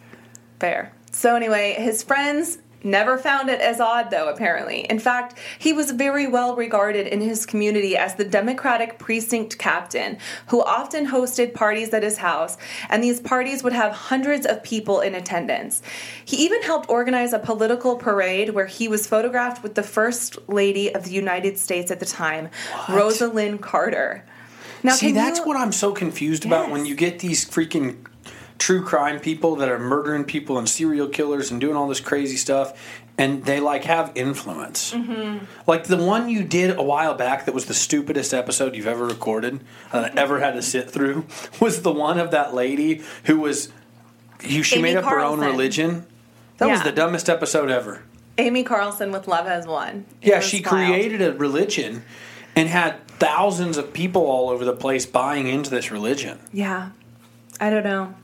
[0.59, 0.93] fair.
[1.19, 4.83] So anyway, his friends never found it as odd though apparently.
[4.83, 10.17] In fact he was very well regarded in his community as the democratic precinct captain
[10.47, 12.57] who often hosted parties at his house
[12.89, 15.83] and these parties would have hundreds of people in attendance.
[16.25, 20.95] He even helped organize a political parade where he was photographed with the first lady
[20.95, 22.49] of the united states at the time
[22.87, 24.25] rosalynn carter.
[24.85, 27.97] Now See, that's you- what I'm so confused about when you get these freaking
[28.59, 32.37] true crime people that are murdering people and serial killers and doing all this crazy
[32.37, 32.79] stuff
[33.19, 34.93] and they like have influence.
[34.93, 35.45] Mm-hmm.
[35.67, 39.05] Like the one you did a while back that was the stupidest episode you've ever
[39.05, 39.61] recorded,
[39.93, 41.27] uh, ever had to sit through,
[41.61, 43.71] was the one of that lady who was
[44.45, 46.07] you, she Amy made up her own religion.
[46.59, 48.03] That was the dumbest episode ever.
[48.37, 50.67] amy carlson with love has won It Yeah, she wild.
[50.67, 52.05] created a religion
[52.55, 56.39] and had thousands of people all over the place buying into this religion.
[56.53, 56.91] Yeah.
[57.61, 58.15] I don't know.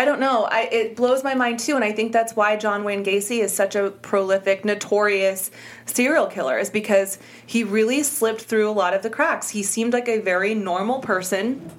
[0.00, 0.44] I don't know.
[0.44, 3.52] I it blows my mind too, and I think that's why John Wayne Gacy is
[3.52, 5.50] such a prolific, notorious
[5.84, 9.50] serial killer, is because he really slipped through a lot of the cracks.
[9.50, 11.70] He seemed like a very normal person,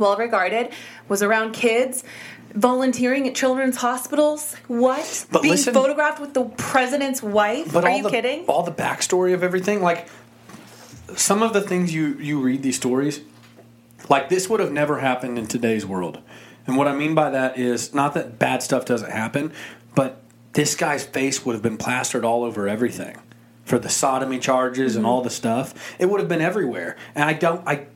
[0.00, 0.72] well regarded,
[1.08, 2.02] was around kids,
[2.54, 4.56] volunteering at children's hospitals.
[4.66, 5.26] What?
[5.30, 7.76] But Being listen- photographed with the president's wife?
[7.76, 8.46] Are you the, kidding?
[8.46, 10.08] All the backstory of everything, like
[11.14, 13.20] some of the things you you read these stories,
[14.08, 16.20] like this would have never happened in today's world.
[16.66, 19.52] And what I mean by that is not that bad stuff doesn't happen,
[19.94, 23.16] but this guy's face would have been plastered all over everything
[23.64, 25.12] for the sodomy charges and mm-hmm.
[25.12, 25.94] all the stuff.
[25.98, 26.96] It would have been everywhere.
[27.14, 27.86] And I don't I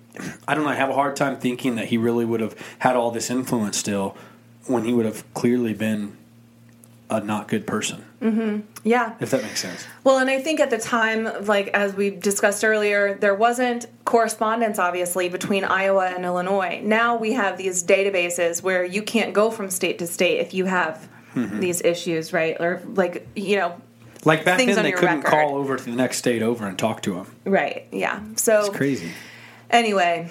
[0.46, 2.96] I don't know, I have a hard time thinking that he really would have had
[2.96, 4.16] all this influence still
[4.66, 6.16] when he would have clearly been
[7.10, 8.04] a not good person.
[8.84, 9.14] Yeah.
[9.20, 9.86] If that makes sense.
[10.02, 14.78] Well, and I think at the time, like as we discussed earlier, there wasn't correspondence,
[14.78, 16.80] obviously, between Iowa and Illinois.
[16.82, 20.64] Now we have these databases where you can't go from state to state if you
[20.66, 21.58] have Mm-hmm.
[21.58, 22.56] these issues, right?
[22.60, 23.80] Or like, you know,
[24.24, 25.24] Like back then, they couldn't record.
[25.32, 27.26] call over to the next state over and talk to them.
[27.44, 27.88] right?
[27.90, 28.20] Yeah.
[28.36, 29.10] So It's crazy.
[29.70, 30.28] Anyway,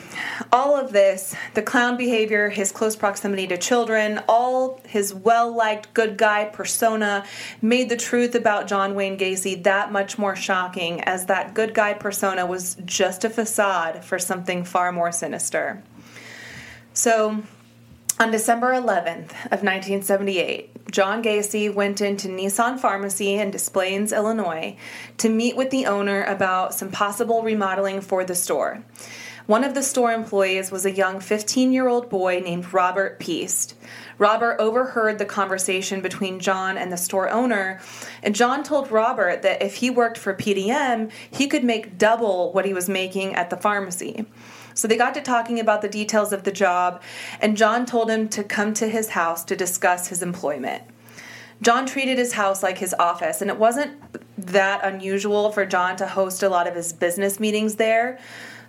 [0.52, 5.94] all of this, the clown behavior, his close proximity to children, all his well liked
[5.94, 7.26] good guy persona
[7.62, 11.94] made the truth about John Wayne Gacy that much more shocking, as that good guy
[11.94, 15.84] persona was just a facade for something far more sinister.
[16.94, 17.44] So,
[18.24, 24.78] on December 11th of 1978, John Gacy went into Nisson Pharmacy in Des Plaines, Illinois,
[25.18, 28.82] to meet with the owner about some possible remodeling for the store.
[29.46, 33.76] One of the store employees was a young 15 year old boy named Robert Piest.
[34.18, 37.82] Robert overheard the conversation between John and the store owner,
[38.22, 42.64] and John told Robert that if he worked for PDM, he could make double what
[42.64, 44.26] he was making at the pharmacy.
[44.74, 47.02] So they got to talking about the details of the job,
[47.40, 50.84] and John told him to come to his house to discuss his employment.
[51.62, 53.98] John treated his house like his office, and it wasn't
[54.38, 58.20] that unusual for John to host a lot of his business meetings there.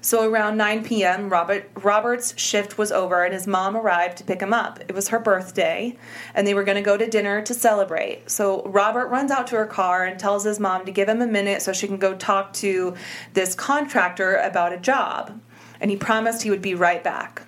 [0.05, 4.43] So around 9 p.m., Robert Robert's shift was over and his mom arrived to pick
[4.43, 4.79] him up.
[4.81, 5.97] It was her birthday,
[6.35, 8.31] and they were going to go to dinner to celebrate.
[8.31, 11.27] So Robert runs out to her car and tells his mom to give him a
[11.27, 12.95] minute so she can go talk to
[13.33, 15.41] this contractor about a job.
[15.81, 17.43] And he promised he would be right back.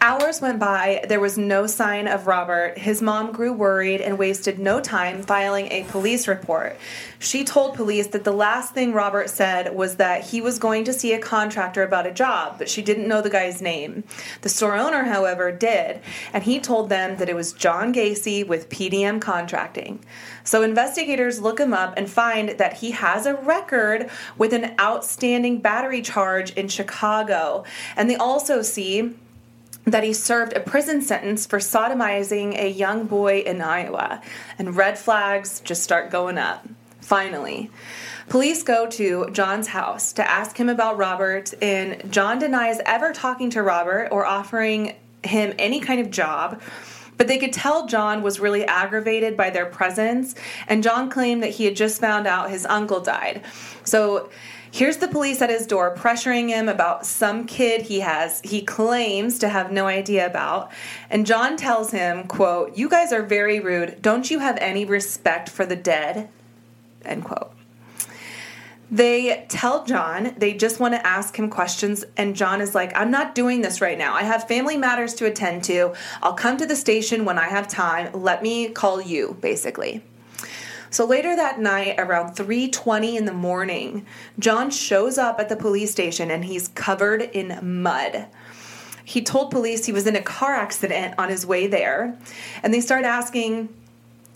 [0.00, 1.04] Hours went by.
[1.08, 2.78] There was no sign of Robert.
[2.78, 6.76] His mom grew worried and wasted no time filing a police report.
[7.18, 10.92] She told police that the last thing Robert said was that he was going to
[10.92, 14.04] see a contractor about a job, but she didn't know the guy's name.
[14.42, 16.00] The store owner, however, did,
[16.32, 20.04] and he told them that it was John Gacy with PDM Contracting.
[20.44, 25.60] So investigators look him up and find that he has a record with an outstanding
[25.60, 27.64] battery charge in Chicago.
[27.96, 29.16] And they also see
[29.90, 34.20] that he served a prison sentence for sodomizing a young boy in Iowa.
[34.58, 36.66] And red flags just start going up.
[37.00, 37.70] Finally,
[38.28, 43.48] police go to John's house to ask him about Robert, and John denies ever talking
[43.50, 46.60] to Robert or offering him any kind of job.
[47.16, 50.34] But they could tell John was really aggravated by their presence,
[50.68, 53.42] and John claimed that he had just found out his uncle died.
[53.84, 54.28] So
[54.70, 59.38] Here's the police at his door pressuring him about some kid he has he claims
[59.38, 60.70] to have no idea about.
[61.10, 64.02] And John tells him, quote, "You guys are very rude.
[64.02, 66.28] Don't you have any respect for the dead?"
[67.04, 67.52] End quote.
[68.90, 73.10] They tell John they just want to ask him questions, and John is like, I'm
[73.10, 74.14] not doing this right now.
[74.14, 75.92] I have family matters to attend to.
[76.22, 78.10] I'll come to the station when I have time.
[78.14, 80.02] Let me call you, basically.
[80.90, 84.06] So later that night, around 3:20 in the morning,
[84.38, 88.26] John shows up at the police station and he's covered in mud.
[89.04, 92.16] He told police he was in a car accident on his way there,
[92.62, 93.70] and they start asking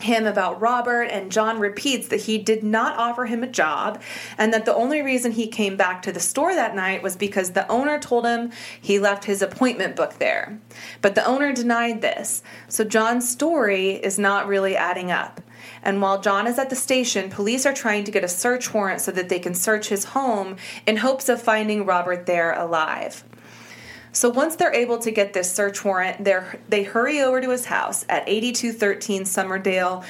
[0.02, 4.02] him about Robert, and John repeats that he did not offer him a job
[4.36, 7.52] and that the only reason he came back to the store that night was because
[7.52, 10.58] the owner told him he left his appointment book there.
[11.00, 15.40] But the owner denied this, so John's story is not really adding up.
[15.82, 19.00] And while John is at the station, police are trying to get a search warrant
[19.00, 23.24] so that they can search his home in hopes of finding Robert there alive.
[24.12, 26.28] So once they're able to get this search warrant,
[26.68, 30.04] they hurry over to his house at 8213 Summerdale,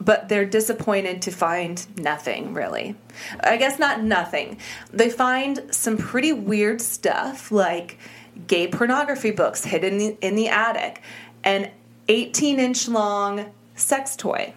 [0.00, 2.96] but they're disappointed to find nothing really.
[3.40, 4.58] I guess not nothing.
[4.90, 7.98] They find some pretty weird stuff like
[8.46, 11.02] gay pornography books hidden in the, in the attic,
[11.44, 11.70] an
[12.08, 14.54] 18 inch long sex toy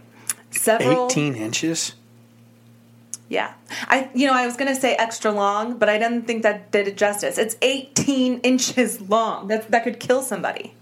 [0.56, 1.96] several 18 inches?
[3.30, 3.54] Yeah.
[3.70, 6.72] I you know, I was going to say extra long, but I didn't think that
[6.72, 7.38] did it justice.
[7.38, 9.48] It's 18 inches long.
[9.48, 10.74] That that could kill somebody.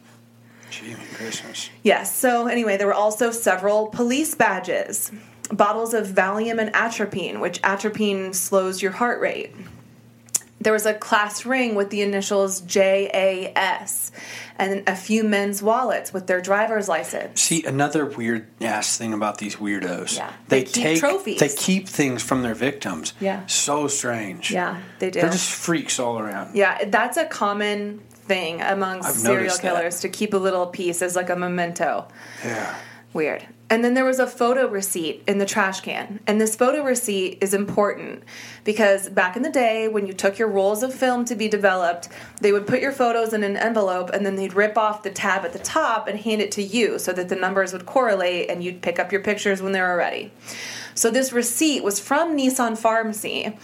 [0.70, 1.70] Gee, Christmas.
[1.84, 2.16] Yes.
[2.16, 5.12] So anyway, there were also several police badges,
[5.52, 9.54] bottles of Valium and atropine, which atropine slows your heart rate
[10.64, 14.12] there was a class ring with the initials JAS
[14.58, 17.42] and a few men's wallets with their driver's license.
[17.42, 20.18] See, another weird ass thing about these weirdos.
[20.18, 20.32] Yeah.
[20.48, 21.40] They, they keep take trophies.
[21.40, 23.14] They keep things from their victims.
[23.20, 23.46] Yeah.
[23.48, 24.52] So strange.
[24.52, 25.22] Yeah, they do.
[25.22, 26.56] They're just freaks all around.
[26.56, 30.02] Yeah, that's a common thing among serial killers that.
[30.02, 32.08] to keep a little piece as like a memento.
[32.44, 32.76] Yeah.
[33.14, 33.46] Weird.
[33.70, 36.20] And then there was a photo receipt in the trash can.
[36.28, 38.24] And this photo receipt is important
[38.64, 42.10] because back in the day, when you took your rolls of film to be developed,
[42.42, 45.46] they would put your photos in an envelope and then they'd rip off the tab
[45.46, 48.64] at the top and hand it to you so that the numbers would correlate and
[48.64, 50.32] you'd pick up your pictures when they were ready.
[50.96, 53.58] So this receipt was from Nisson Pharmacy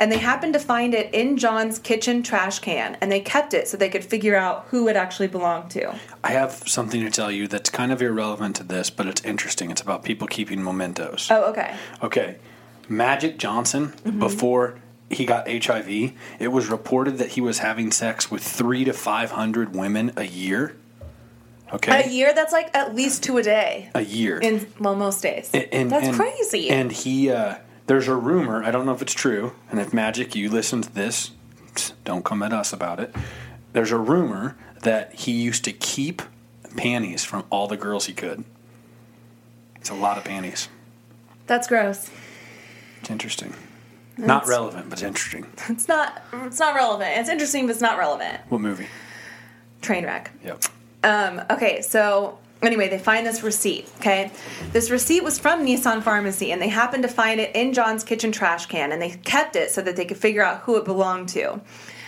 [0.00, 3.68] and they happened to find it in John's kitchen trash can, and they kept it
[3.68, 5.94] so they could figure out who it actually belonged to.
[6.24, 9.70] I have something to tell you that's kind of irrelevant to this, but it's interesting.
[9.70, 11.28] It's about people keeping mementos.
[11.30, 11.76] Oh, okay.
[12.02, 12.38] Okay.
[12.88, 14.18] Magic Johnson, mm-hmm.
[14.18, 18.94] before he got HIV, it was reported that he was having sex with three to
[18.94, 20.76] 500 women a year.
[21.74, 22.04] Okay.
[22.04, 22.32] A year?
[22.34, 23.90] That's like at least two a day.
[23.94, 24.38] A year.
[24.38, 25.50] In, well, most days.
[25.52, 26.70] And, and that's and, crazy.
[26.70, 27.56] And he, uh,
[27.90, 30.94] there's a rumor, I don't know if it's true, and if Magic, you listen to
[30.94, 31.32] this,
[32.04, 33.12] don't come at us about it.
[33.72, 36.22] There's a rumor that he used to keep
[36.76, 38.44] panties from all the girls he could.
[39.74, 40.68] It's a lot of panties.
[41.48, 42.08] That's gross.
[43.00, 43.54] It's interesting.
[44.16, 45.46] That's, not relevant, but interesting.
[45.68, 46.22] It's not.
[46.32, 47.10] It's not relevant.
[47.16, 48.38] It's interesting, but it's not relevant.
[48.50, 48.86] What movie?
[49.82, 50.28] Trainwreck.
[50.44, 50.62] Yep.
[51.02, 53.88] Um, okay, so anyway, they find this receipt.
[53.98, 54.30] Okay,
[54.72, 58.32] this receipt was from Nisson Pharmacy, and they happened to find it in John's kitchen
[58.32, 61.28] trash can, and they kept it so that they could figure out who it belonged
[61.30, 61.60] to.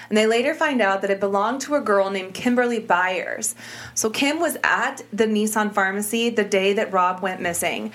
[0.08, 3.54] And they later find out that it belonged to a girl named Kimberly Byers.
[3.94, 7.92] So Kim was at the Nisson Pharmacy the day that Rob went missing.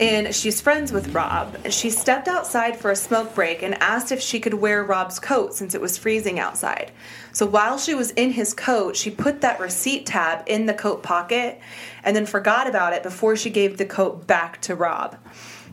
[0.00, 1.70] And she's friends with Rob.
[1.70, 5.54] She stepped outside for a smoke break and asked if she could wear Rob's coat
[5.54, 6.92] since it was freezing outside.
[7.32, 11.02] So while she was in his coat, she put that receipt tab in the coat
[11.02, 11.60] pocket
[12.04, 15.16] and then forgot about it before she gave the coat back to Rob.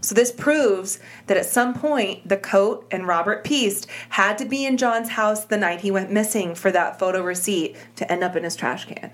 [0.02, 4.66] So this proves that at some point the coat and Robert Piest had to be
[4.66, 8.36] in John's house the night he went missing for that photo receipt to end up
[8.36, 9.12] in his trash can.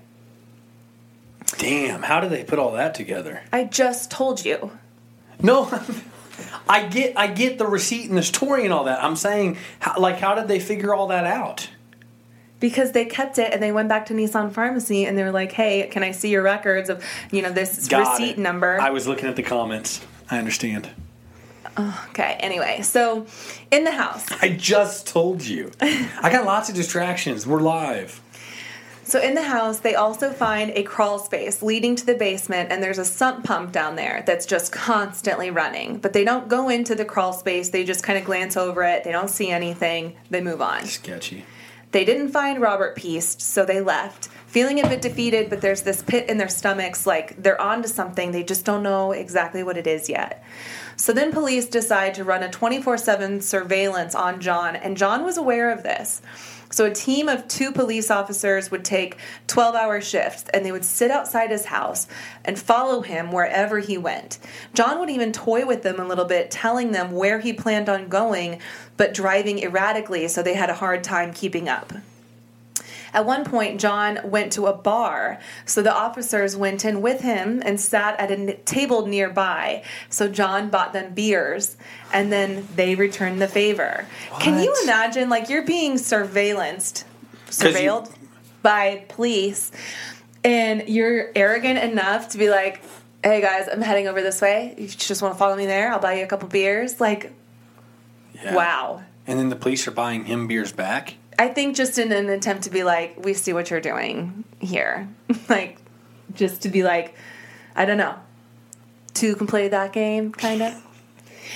[1.58, 3.42] Damn, how did they put all that together?
[3.52, 4.78] I just told you.
[5.42, 5.70] No,
[6.68, 9.02] I get I get the receipt and the story and all that.
[9.02, 11.68] I'm saying, how, like, how did they figure all that out?
[12.58, 15.52] Because they kept it and they went back to Nisson Pharmacy and they were like,
[15.52, 18.38] "Hey, can I see your records of you know this Got receipt it.
[18.38, 20.00] number?" I was looking at the comments.
[20.30, 20.88] I understand.
[21.76, 22.38] Oh, okay.
[22.40, 23.26] Anyway, so
[23.70, 25.70] in the house, I just told you.
[25.82, 27.46] I got lots of distractions.
[27.46, 28.20] We're live.
[29.06, 32.82] So in the house, they also find a crawl space leading to the basement, and
[32.82, 35.98] there's a sump pump down there that's just constantly running.
[35.98, 39.04] But they don't go into the crawl space, they just kind of glance over it.
[39.04, 40.86] They don't see anything, they move on.
[40.86, 41.44] Sketchy.
[41.92, 44.26] They didn't find Robert Piest, so they left.
[44.48, 48.32] Feeling a bit defeated, but there's this pit in their stomachs like they're onto something,
[48.32, 50.42] they just don't know exactly what it is yet.
[50.96, 55.36] So then police decide to run a 24 7 surveillance on John, and John was
[55.36, 56.22] aware of this.
[56.70, 60.84] So a team of two police officers would take 12 hour shifts and they would
[60.84, 62.06] sit outside his house
[62.44, 64.38] and follow him wherever he went.
[64.74, 68.08] John would even toy with them a little bit, telling them where he planned on
[68.08, 68.60] going,
[68.96, 71.92] but driving erratically, so they had a hard time keeping up.
[73.16, 77.62] At one point, John went to a bar, so the officers went in with him
[77.64, 79.82] and sat at a n- table nearby.
[80.10, 81.78] So John bought them beers,
[82.12, 84.04] and then they returned the favor.
[84.38, 87.04] Can you imagine, like, you're being surveillanced,
[87.46, 88.12] you- surveilled
[88.60, 89.72] by police,
[90.44, 92.82] and you're arrogant enough to be like,
[93.24, 94.74] "Hey guys, I'm heading over this way.
[94.76, 95.90] If You just want to follow me there?
[95.90, 97.32] I'll buy you a couple beers." Like,
[98.34, 98.54] Yeah.
[98.54, 99.02] wow.
[99.26, 101.14] And then the police are buying him beers back.
[101.38, 105.08] I think just in an attempt to be like, we see what you're doing here.
[105.48, 105.78] like,
[106.34, 107.14] just to be like,
[107.74, 108.14] I don't know,
[109.14, 110.82] to play that game, kind of.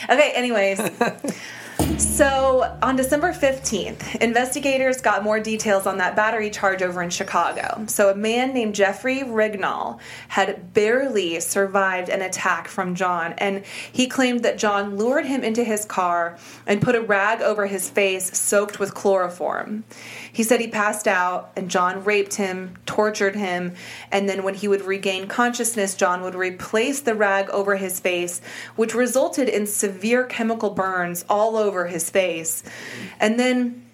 [0.09, 0.79] Okay, anyways.
[1.99, 7.85] So on December 15th, investigators got more details on that battery charge over in Chicago.
[7.87, 14.07] So a man named Jeffrey Rignall had barely survived an attack from John, and he
[14.07, 18.37] claimed that John lured him into his car and put a rag over his face
[18.37, 19.85] soaked with chloroform.
[20.33, 23.75] He said he passed out, and John raped him, tortured him,
[24.13, 28.41] and then when he would regain consciousness, John would replace the rag over his face,
[28.77, 32.63] which resulted in severe chemical burns all over his face.
[33.19, 33.85] And then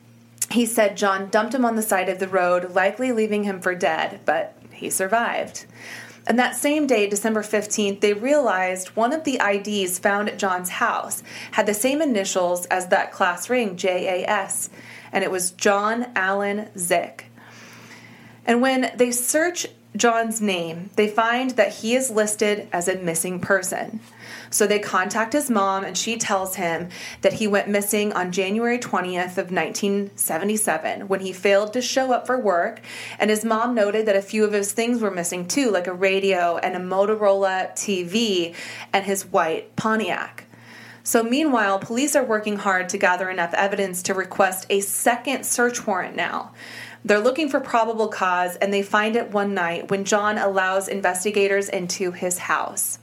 [0.51, 3.75] he said John dumped him on the side of the road, likely leaving him for
[3.75, 5.67] dead, but he survived.
[6.27, 10.71] And that same day, December 15th, they realized one of the IDs found at John's
[10.71, 11.23] house
[11.53, 14.69] had the same initials as that class ring, JAS,
[15.13, 17.23] and it was John Allen Szyc.
[18.45, 23.41] And when they search John's name, they find that he is listed as a missing
[23.41, 24.01] person.
[24.51, 26.89] So they contact his mom, and she tells him
[27.23, 32.27] that he went missing on January 20th of 1977 when he failed to show up
[32.27, 32.81] for work.
[33.19, 35.93] And his mom noted that a few of his things were missing too, like a
[35.93, 38.55] radio and a Motorola TV
[38.93, 40.46] and his white Pontiac.
[41.07, 45.87] So, meanwhile, police are working hard to gather enough evidence to request a second search
[45.87, 46.51] warrant now.
[47.05, 51.69] They're looking for probable cause, and they find it one night when John allows investigators
[51.69, 52.99] into his house.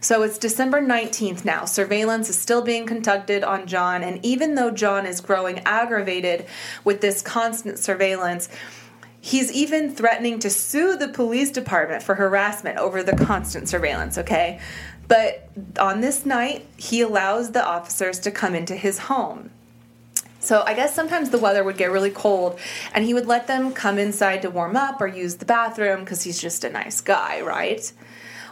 [0.00, 1.64] So it's December 19th now.
[1.64, 6.44] Surveillance is still being conducted on John, and even though John is growing aggravated
[6.84, 8.50] with this constant surveillance,
[9.24, 14.60] He's even threatening to sue the police department for harassment over the constant surveillance, okay?
[15.08, 15.48] But
[15.78, 19.50] on this night, he allows the officers to come into his home.
[20.40, 22.58] So I guess sometimes the weather would get really cold
[22.92, 26.22] and he would let them come inside to warm up or use the bathroom because
[26.22, 27.90] he's just a nice guy, right?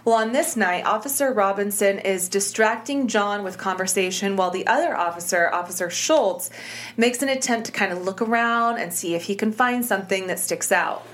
[0.05, 5.49] Well, on this night, Officer Robinson is distracting John with conversation while the other officer,
[5.53, 6.51] Officer Schultz,
[6.97, 10.27] makes an attempt to kind of look around and see if he can find something
[10.27, 11.07] that sticks out.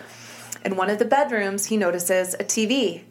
[0.64, 3.02] In one of the bedrooms, he notices a TV,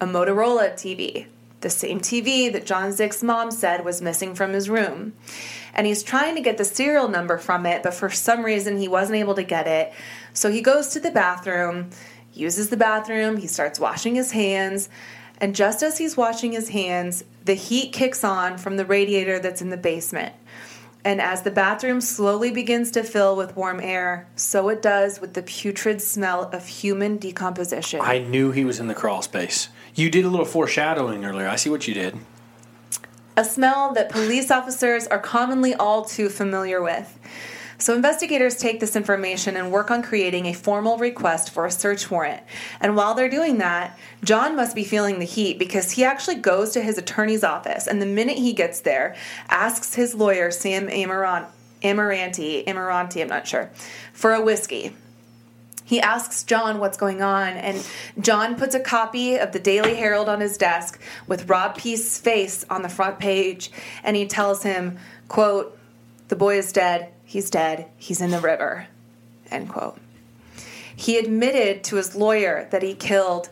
[0.00, 1.26] a Motorola TV,
[1.60, 5.12] the same TV that John Szyc's mom said was missing from his room.
[5.74, 8.88] And he's trying to get the serial number from it, but for some reason he
[8.88, 9.92] wasn't able to get it.
[10.32, 11.90] So he goes to the bathroom,
[12.34, 14.88] uses the bathroom, he starts washing his hands,
[15.40, 19.62] and just as he's washing his hands, the heat kicks on from the radiator that's
[19.62, 20.34] in the basement.
[21.02, 25.32] And as the bathroom slowly begins to fill with warm air, so it does with
[25.32, 28.00] the putrid smell of human decomposition.
[28.02, 29.70] I knew he was in the crawl space.
[29.94, 31.48] You did a little foreshadowing earlier.
[31.48, 32.16] I see what you did.
[33.36, 37.18] a smell that police officers are commonly all too familiar with.
[37.78, 42.10] So, investigators take this information and work on creating a formal request for a search
[42.10, 42.42] warrant.
[42.78, 46.72] And while they're doing that, John must be feeling the heat because he actually goes
[46.72, 47.86] to his attorney's office.
[47.86, 49.16] And the minute he gets there,
[49.48, 51.46] asks his lawyer, Sam Amirante,
[51.82, 53.70] Amirante, I'm not sure,
[54.12, 54.94] for a whiskey.
[55.90, 57.84] He asks John what's going on, and
[58.20, 62.64] John puts a copy of the Daily Herald on his desk with Rob Piest's face
[62.70, 63.72] on the front page,
[64.04, 65.76] and he tells him, quote,
[66.28, 68.86] the boy is dead, he's dead, he's in the river,
[69.50, 69.98] end quote.
[70.94, 73.48] He admitted to his lawyer that he killed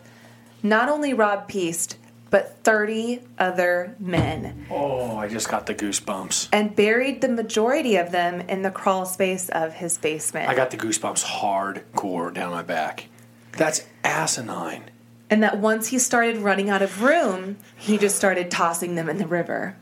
[0.62, 1.97] not only Rob Piest,
[2.31, 4.66] but 30 other men.
[4.70, 6.49] Oh, I just got the goosebumps.
[6.53, 10.49] And buried the majority of them in the crawl space of his basement.
[10.49, 13.07] I got the goosebumps hardcore down my back.
[13.53, 14.91] That's asinine.
[15.31, 19.18] And that once he started running out of room, he just started tossing them in
[19.18, 19.76] the river.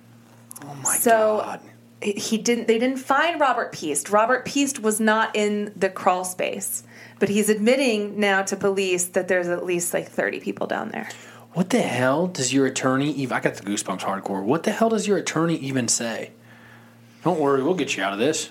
[0.64, 1.60] Oh my So- god.
[2.02, 4.10] He didn't they didn't find Robert Piest.
[4.10, 6.82] Robert Piest was not in the crawl space.
[7.18, 11.08] But he's admitting now to police that there's at least like 30 people down there.
[11.56, 14.42] What the hell does your attorney even I got the goosebumps hardcore.
[14.42, 16.32] What the hell does your attorney even say?
[17.24, 18.50] Don't worry, we'll get you out of this.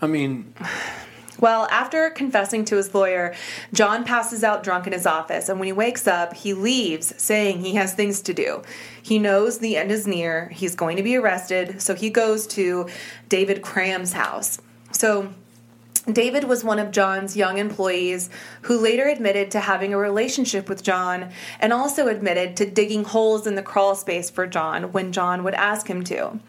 [0.00, 0.54] I mean,
[1.38, 3.34] Well, after confessing to his lawyer,
[3.74, 7.60] John passes out drunk in his office, and when he wakes up, he leaves saying
[7.60, 8.62] he has things to do.
[9.02, 12.88] He knows the end is near, he's going to be arrested, so he goes to
[13.28, 14.58] David Cram's house.
[14.90, 15.34] So,
[16.12, 18.30] David was one of John's young employees
[18.62, 21.30] who later admitted to having a relationship with John
[21.60, 25.54] and also admitted to digging holes in the crawl space for John when John would
[25.54, 26.40] ask him to.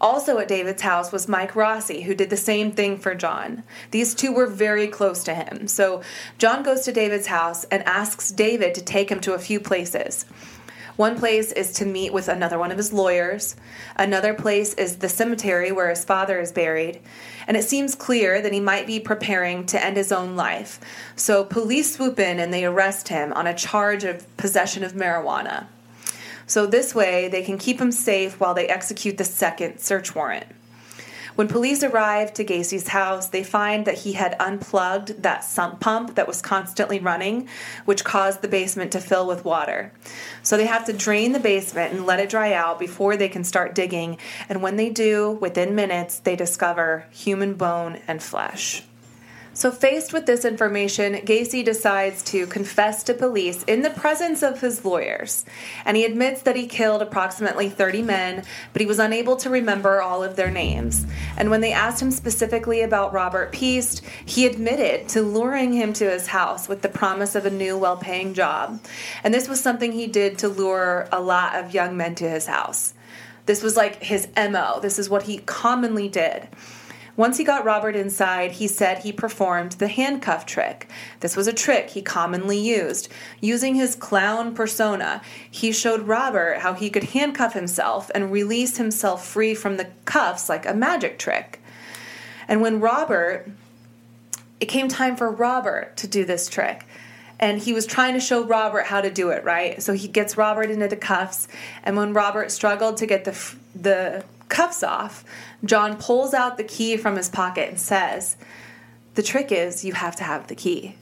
[0.00, 3.64] Also at David's house was Mike Rossi, who did the same thing for John.
[3.90, 5.68] These two were very close to him.
[5.68, 6.00] So
[6.38, 10.24] John goes to David's house and asks David to take him to a few places.
[10.96, 13.56] One place is to meet with another one of his lawyers.
[13.96, 17.00] Another place is the cemetery where his father is buried.
[17.46, 20.80] And it seems clear that he might be preparing to end his own life.
[21.16, 25.66] So police swoop in and they arrest him on a charge of possession of marijuana.
[26.46, 30.46] So this way, they can keep him safe while they execute the second search warrant.
[31.40, 36.16] When police arrive to Gacy's house, they find that he had unplugged that sump pump
[36.16, 37.48] that was constantly running,
[37.86, 39.90] which caused the basement to fill with water.
[40.42, 43.42] So they have to drain the basement and let it dry out before they can
[43.42, 44.18] start digging.
[44.50, 48.82] And when they do, within minutes, they discover human bone and flesh.
[49.52, 54.60] So, faced with this information, Gacy decides to confess to police in the presence of
[54.60, 55.44] his lawyers.
[55.84, 60.00] And he admits that he killed approximately 30 men, but he was unable to remember
[60.00, 61.04] all of their names.
[61.36, 66.08] And when they asked him specifically about Robert Piest, he admitted to luring him to
[66.08, 68.80] his house with the promise of a new, well paying job.
[69.24, 72.46] And this was something he did to lure a lot of young men to his
[72.46, 72.94] house.
[73.46, 76.46] This was like his MO, this is what he commonly did.
[77.20, 80.88] Once he got Robert inside, he said he performed the handcuff trick.
[81.20, 83.10] This was a trick he commonly used.
[83.42, 89.26] Using his clown persona, he showed Robert how he could handcuff himself and release himself
[89.26, 91.60] free from the cuffs like a magic trick.
[92.48, 93.50] And when Robert,
[94.58, 96.86] it came time for Robert to do this trick.
[97.38, 99.82] And he was trying to show Robert how to do it, right?
[99.82, 101.48] So he gets Robert into the cuffs,
[101.82, 105.24] and when Robert struggled to get the the cuffs off,
[105.64, 108.36] John pulls out the key from his pocket and says,
[109.14, 110.96] The trick is you have to have the key.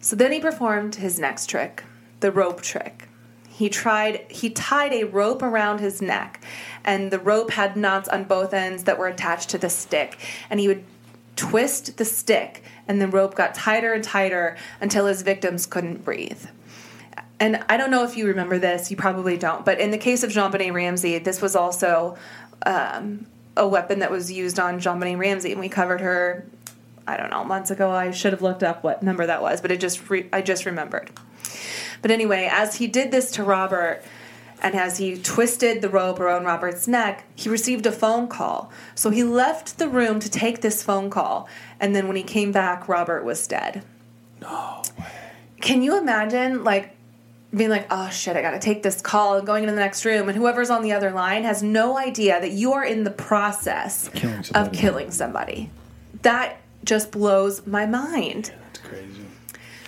[0.00, 1.82] So then he performed his next trick,
[2.20, 3.08] the rope trick.
[3.48, 6.40] He tried he tied a rope around his neck
[6.84, 10.16] and the rope had knots on both ends that were attached to the stick
[10.48, 10.84] and he would
[11.34, 16.46] twist the stick and the rope got tighter and tighter until his victims couldn't breathe.
[17.40, 20.22] And I don't know if you remember this, you probably don't, but in the case
[20.22, 22.16] of JonBenét Ramsey, this was also
[22.64, 23.26] um,
[23.58, 26.46] a weapon that was used on JonBenét Ramsey, and we covered her.
[27.06, 27.90] I don't know months ago.
[27.90, 30.64] I should have looked up what number that was, but it just re- I just
[30.66, 31.10] remembered.
[32.02, 34.02] But anyway, as he did this to Robert,
[34.62, 38.70] and as he twisted the rope around Robert's neck, he received a phone call.
[38.94, 41.48] So he left the room to take this phone call,
[41.80, 43.82] and then when he came back, Robert was dead.
[44.40, 44.82] no.
[45.60, 46.94] Can you imagine, like,
[47.54, 50.28] being like, oh shit, I gotta take this call and going into the next room,
[50.28, 54.10] and whoever's on the other line has no idea that you are in the process
[54.14, 55.70] Killing of killing somebody.
[56.22, 58.52] That just blows my mind.
[58.64, 59.24] That's crazy.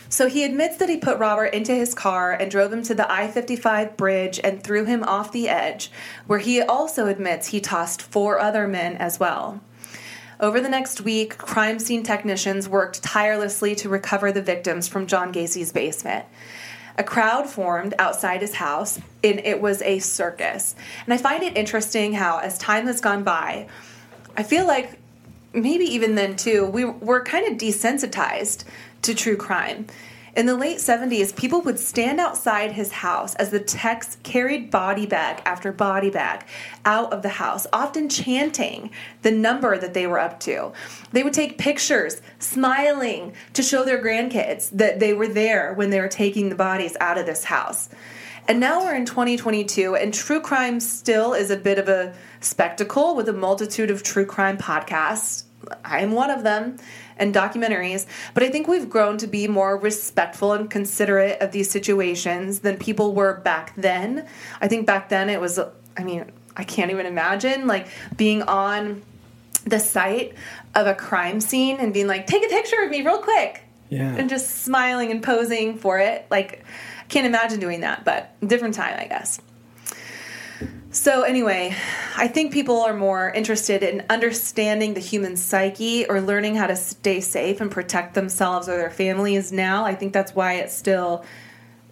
[0.09, 3.11] So he admits that he put Robert into his car and drove him to the
[3.11, 5.93] I 55 bridge and threw him off the edge,
[6.27, 9.61] where he also admits he tossed four other men as well.
[10.41, 15.31] Over the next week, crime scene technicians worked tirelessly to recover the victims from John
[15.31, 16.25] Gacy's basement.
[17.01, 20.75] A crowd formed outside his house, and it was a circus.
[21.07, 23.69] And I find it interesting how, as time has gone by,
[24.37, 24.99] I feel like
[25.55, 28.65] maybe even then too, we were kind of desensitized
[29.01, 29.87] to true crime.
[30.37, 35.05] In the late 70s, people would stand outside his house as the techs carried body
[35.05, 36.45] bag after body bag
[36.85, 38.91] out of the house, often chanting
[39.22, 40.72] the number that they were up to.
[41.11, 46.01] They would take pictures, smiling to show their grandkids that they were there when they
[46.01, 47.89] were taking the bodies out of this house.
[48.47, 53.14] And now we're in 2022, and true crime still is a bit of a spectacle
[53.16, 55.45] with a multitude of true crime podcasts.
[55.85, 56.77] I am one of them
[57.17, 61.71] and documentaries, but I think we've grown to be more respectful and considerate of these
[61.71, 64.27] situations than people were back then.
[64.61, 65.59] I think back then it was,
[65.97, 69.03] I mean, I can't even imagine like being on
[69.65, 70.35] the site
[70.75, 73.63] of a crime scene and being like, take a picture of me real quick.
[73.91, 74.15] Yeah.
[74.15, 76.25] And just smiling and posing for it.
[76.31, 76.65] Like,
[77.01, 79.41] I can't imagine doing that, but different time, I guess.
[80.93, 81.76] So, anyway,
[82.16, 86.74] I think people are more interested in understanding the human psyche or learning how to
[86.74, 89.84] stay safe and protect themselves or their families now.
[89.84, 91.24] I think that's why it still,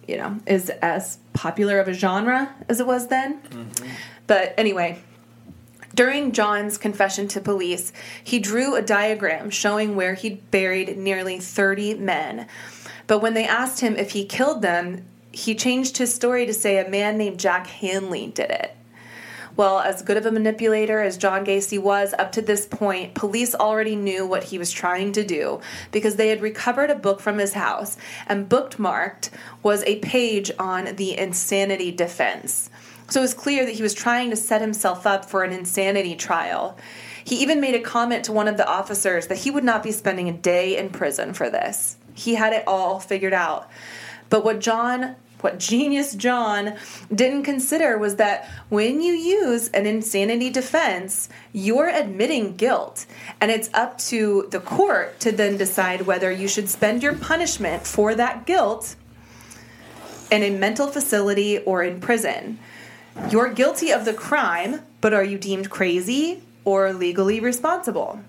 [0.05, 3.41] you know, is as popular of a genre as it was then.
[3.41, 3.87] Mm-hmm.
[4.27, 4.99] But anyway,
[5.95, 11.93] during John's confession to police, he drew a diagram showing where he'd buried nearly 30
[11.95, 12.47] men.
[13.07, 16.77] But when they asked him if he killed them, he changed his story to say
[16.77, 18.75] a man named Jack Hanley did it.
[19.59, 23.53] Well, as good of a manipulator as John Gacy was up to this point, police
[23.53, 25.59] already knew what he was trying to do
[25.91, 29.31] because they had recovered a book from his house, and bookmarked
[29.61, 32.69] was a page on the insanity defense.
[33.09, 36.15] So it was clear that he was trying to set himself up for an insanity
[36.15, 36.77] trial.
[37.25, 39.91] He even made a comment to one of the officers that he would not be
[39.91, 41.97] spending a day in prison for this.
[42.13, 43.69] He had it all figured out.
[44.29, 46.75] But what John what genius John
[47.13, 53.05] didn't consider was that when you use an insanity defense, you're admitting guilt.
[53.39, 57.87] And it's up to the court to then decide whether you should spend your punishment
[57.87, 58.95] for that guilt
[60.31, 62.59] in a mental facility or in prison.
[63.29, 68.21] You're guilty of the crime, but are you deemed crazy or legally responsible?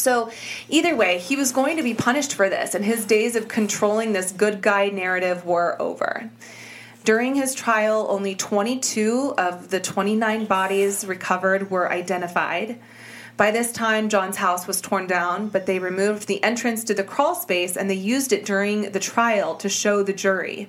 [0.00, 0.30] So,
[0.68, 4.12] either way, he was going to be punished for this, and his days of controlling
[4.12, 6.30] this good guy narrative were over.
[7.04, 12.78] During his trial, only 22 of the 29 bodies recovered were identified.
[13.36, 17.02] By this time, John's house was torn down, but they removed the entrance to the
[17.02, 20.68] crawl space and they used it during the trial to show the jury.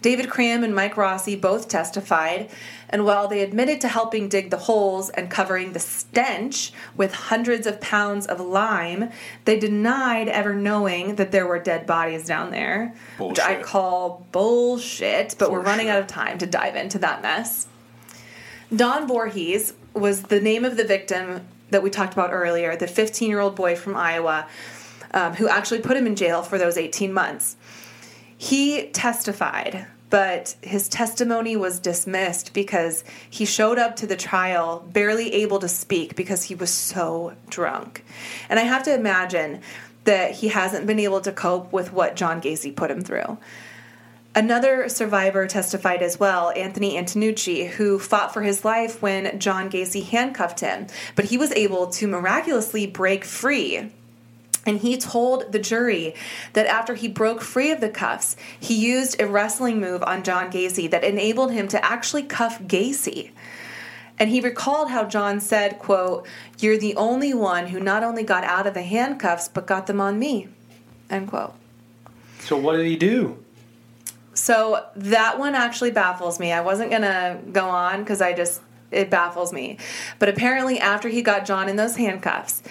[0.00, 2.50] David Cram and Mike Rossi both testified,
[2.88, 7.66] and while they admitted to helping dig the holes and covering the stench with hundreds
[7.66, 9.10] of pounds of lime,
[9.44, 15.34] they denied ever knowing that there were dead bodies down there, which I call bullshit,
[15.38, 17.66] but we're running out of time to dive into that mess.
[18.74, 23.28] Don Voorhees was the name of the victim that we talked about earlier, the 15
[23.28, 24.46] year old boy from Iowa
[25.12, 27.56] um, who actually put him in jail for those 18 months.
[28.38, 35.34] He testified, but his testimony was dismissed because he showed up to the trial barely
[35.34, 38.04] able to speak because he was so drunk.
[38.48, 39.60] And I have to imagine
[40.04, 43.38] that he hasn't been able to cope with what John Gacy put him through.
[44.34, 50.04] Another survivor testified as well, Anthony Antonucci, who fought for his life when John Gacy
[50.04, 50.86] handcuffed him,
[51.16, 53.90] but he was able to miraculously break free.
[54.68, 56.14] And he told the jury
[56.52, 60.52] that after he broke free of the cuffs, he used a wrestling move on John
[60.52, 63.30] Gacy that enabled him to actually cuff Gacy.
[64.18, 66.26] And he recalled how John said, quote,
[66.58, 70.02] You're the only one who not only got out of the handcuffs, but got them
[70.02, 70.48] on me.
[71.08, 71.54] End quote.
[72.40, 73.42] So what did he do?
[74.34, 76.52] So that one actually baffles me.
[76.52, 78.60] I wasn't gonna go on because I just
[78.90, 79.78] it baffles me.
[80.18, 82.62] But apparently, after he got John in those handcuffs,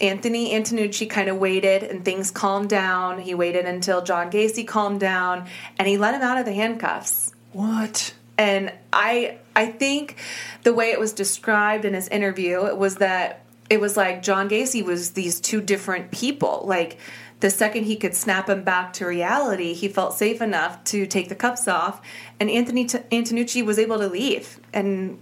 [0.00, 3.20] Anthony Antonucci kind of waited and things calmed down.
[3.20, 5.46] He waited until John Gacy calmed down
[5.78, 7.32] and he let him out of the handcuffs.
[7.52, 8.14] What?
[8.38, 10.16] And I I think
[10.62, 14.48] the way it was described in his interview it was that it was like John
[14.48, 16.64] Gacy was these two different people.
[16.64, 16.98] Like
[17.40, 21.28] the second he could snap him back to reality, he felt safe enough to take
[21.28, 22.00] the cuffs off,
[22.38, 25.18] and Anthony T- Antonucci was able to leave and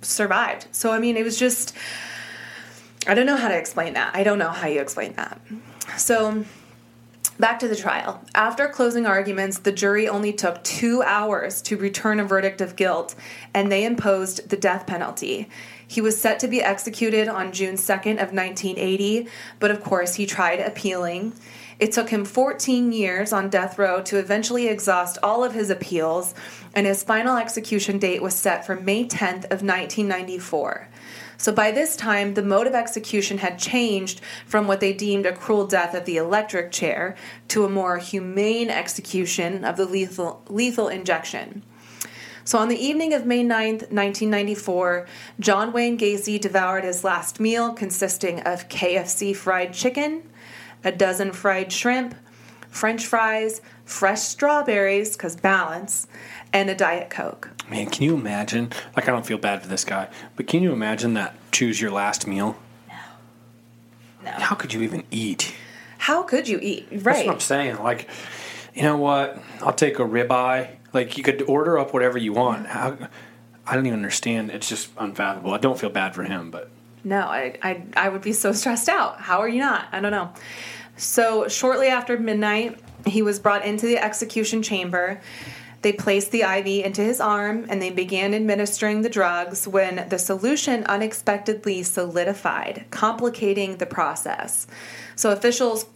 [0.00, 0.68] survived.
[0.72, 1.74] So I mean, it was just
[3.06, 4.14] I don't know how to explain that.
[4.14, 5.40] I don't know how you explain that.
[5.96, 6.44] So
[7.38, 8.22] Back to the trial.
[8.34, 13.14] After closing arguments, the jury only took two hours to return a verdict of guilt,
[13.52, 15.48] and they imposed the death penalty.
[15.88, 19.26] He was set to be executed on June 2nd of 1980,
[19.58, 21.32] but of course he tried appealing.
[21.80, 26.34] It took him 14 years on death row to eventually exhaust all of his appeals,
[26.74, 30.88] and his final execution date was set for May 10th of 1994.
[31.42, 35.34] So by this time, the mode of execution had changed from what they deemed a
[35.34, 37.16] cruel death of the electric chair
[37.48, 41.64] to a more humane execution of the lethal, lethal injection.
[42.44, 45.08] So on the evening of May 9th, 1994,
[45.40, 50.22] John Wayne Gacy devoured his last meal consisting of KFC fried chicken,
[50.84, 52.14] a dozen fried shrimp,
[52.68, 56.06] french fries, fresh strawberries, because balance,
[56.52, 57.50] and a Diet Coke.
[57.68, 58.70] Man, can you imagine?
[58.96, 61.90] Like, I don't feel bad for this guy, but can you imagine that choose your
[61.90, 62.56] last meal?
[62.88, 62.94] No.
[64.24, 64.30] No.
[64.32, 65.54] How could you even eat?
[65.98, 66.88] How could you eat?
[66.90, 67.02] Right.
[67.04, 67.76] That's what I'm saying.
[67.82, 68.08] Like,
[68.74, 69.38] you know what?
[69.60, 70.68] I'll take a ribeye.
[70.92, 72.66] Like, you could order up whatever you want.
[72.66, 72.96] How?
[73.66, 74.50] I don't even understand.
[74.50, 75.54] It's just unfathomable.
[75.54, 76.68] I don't feel bad for him, but
[77.04, 79.20] No, I, I, I would be so stressed out.
[79.20, 79.86] How are you not?
[79.92, 80.32] I don't know.
[80.96, 85.20] So, shortly after midnight, he was brought into the execution chamber.
[85.82, 90.18] They placed the IV into his arm and they began administering the drugs when the
[90.18, 94.66] solution unexpectedly solidified, complicating the process.
[95.16, 95.86] So, officials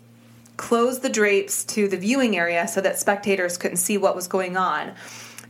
[0.57, 4.57] closed the drapes to the viewing area so that spectators couldn't see what was going
[4.57, 4.95] on.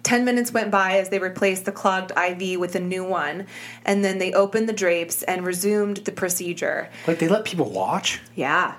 [0.03, 3.47] 10 minutes went by as they replaced the clogged IV with a new one,
[3.84, 6.89] and then they opened the drapes and resumed the procedure.
[7.09, 8.20] like they let people watch.
[8.37, 8.76] Yeah.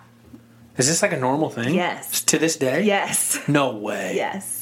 [0.78, 1.74] Is this like a normal thing?
[1.74, 2.22] Yes.
[2.24, 2.84] To this day?
[2.84, 3.40] Yes.
[3.48, 4.14] No way.
[4.16, 4.57] Yes.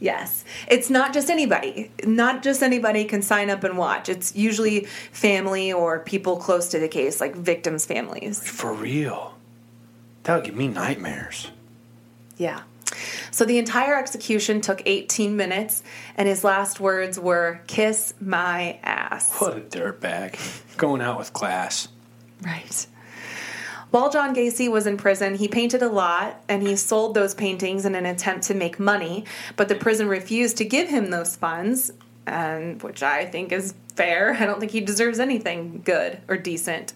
[0.00, 0.44] Yes.
[0.68, 1.90] It's not just anybody.
[2.04, 4.08] Not just anybody can sign up and watch.
[4.08, 8.46] It's usually family or people close to the case, like victims' families.
[8.48, 9.34] For real.
[10.22, 11.50] That would give me nightmares.
[12.36, 12.62] Yeah.
[13.30, 15.82] So the entire execution took 18 minutes,
[16.16, 19.34] and his last words were, Kiss my ass.
[19.38, 20.38] What a dirtbag.
[20.76, 21.88] Going out with class.
[22.42, 22.86] Right.
[23.90, 27.86] While John Gacy was in prison, he painted a lot and he sold those paintings
[27.86, 29.24] in an attempt to make money,
[29.56, 31.90] but the prison refused to give him those funds,
[32.26, 34.36] and which I think is fair.
[34.38, 36.92] I don't think he deserves anything good or decent.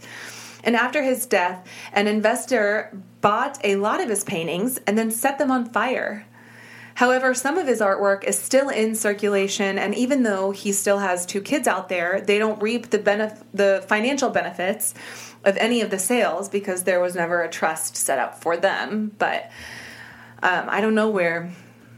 [0.65, 5.39] And after his death, an investor bought a lot of his paintings and then set
[5.39, 6.27] them on fire.
[6.95, 11.25] However, some of his artwork is still in circulation, and even though he still has
[11.25, 14.95] two kids out there, they don't reap the benef- the financial benefits
[15.45, 19.13] of any of the sales because there was never a trust set up for them.
[19.19, 19.51] But
[20.43, 21.53] um, I don't know where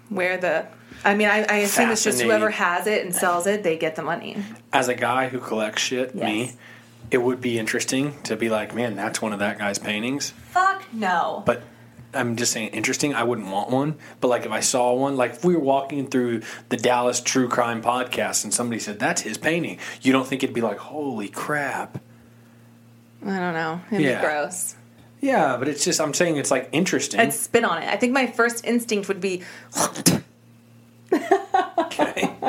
[0.09, 0.67] where the
[1.05, 3.95] I mean, I, I assume it's just whoever has it and sells it, they get
[3.95, 4.43] the money.
[4.73, 6.53] As a guy who collects shit, me,
[7.11, 10.31] it would be interesting to be like, man, that's one of that guy's paintings.
[10.51, 11.43] Fuck no.
[11.45, 11.63] But
[12.15, 13.15] I'm just saying, interesting.
[13.15, 13.97] I wouldn't want one.
[14.21, 17.49] But like, if I saw one, like if we were walking through the Dallas True
[17.49, 21.29] Crime podcast and somebody said that's his painting, you don't think it'd be like, holy
[21.29, 21.99] crap?
[23.27, 23.81] I don't know.
[23.91, 24.21] It'd Yeah.
[24.21, 24.75] be gross.
[25.21, 27.19] Yeah, but it's just I'm saying it's like interesting.
[27.21, 27.89] I'd spit on it.
[27.89, 29.43] I think my first instinct would be
[31.79, 32.31] okay.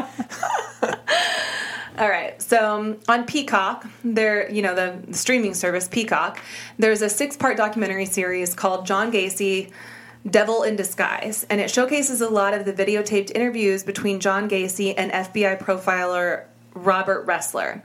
[1.97, 2.41] All right.
[2.41, 6.39] So um, on Peacock, there, you know, the streaming service Peacock,
[6.77, 9.71] there's a six-part documentary series called John Gacy
[10.29, 14.93] Devil in Disguise, and it showcases a lot of the videotaped interviews between John Gacy
[14.97, 16.45] and FBI profiler
[16.75, 17.81] Robert Ressler.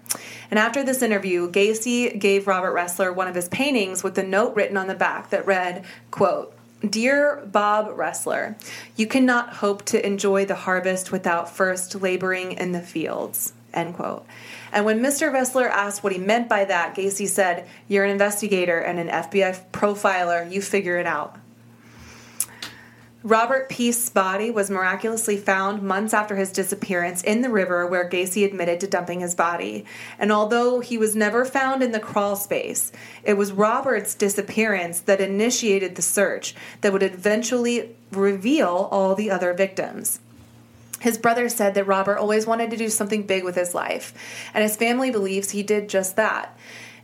[0.50, 4.54] And after this interview, Gacy gave Robert Ressler one of his paintings with a note
[4.54, 6.54] written on the back that read, quote,
[6.86, 8.56] Dear Bob Ressler,
[8.96, 13.52] you cannot hope to enjoy the harvest without first laboring in the fields.
[13.72, 14.26] End quote.
[14.72, 15.32] And when Mr.
[15.32, 19.70] Ressler asked what he meant by that, Gacy said, You're an investigator and an FBI
[19.72, 20.50] profiler.
[20.50, 21.36] You figure it out.
[23.22, 28.46] Robert Piest's body was miraculously found months after his disappearance in the river where Gacy
[28.46, 29.84] admitted to dumping his body.
[30.18, 32.92] And although he was never found in the crawl space,
[33.22, 39.52] it was Robert's disappearance that initiated the search that would eventually reveal all the other
[39.52, 40.20] victims.
[41.00, 44.14] His brother said that Robert always wanted to do something big with his life,
[44.54, 46.56] and his family believes he did just that.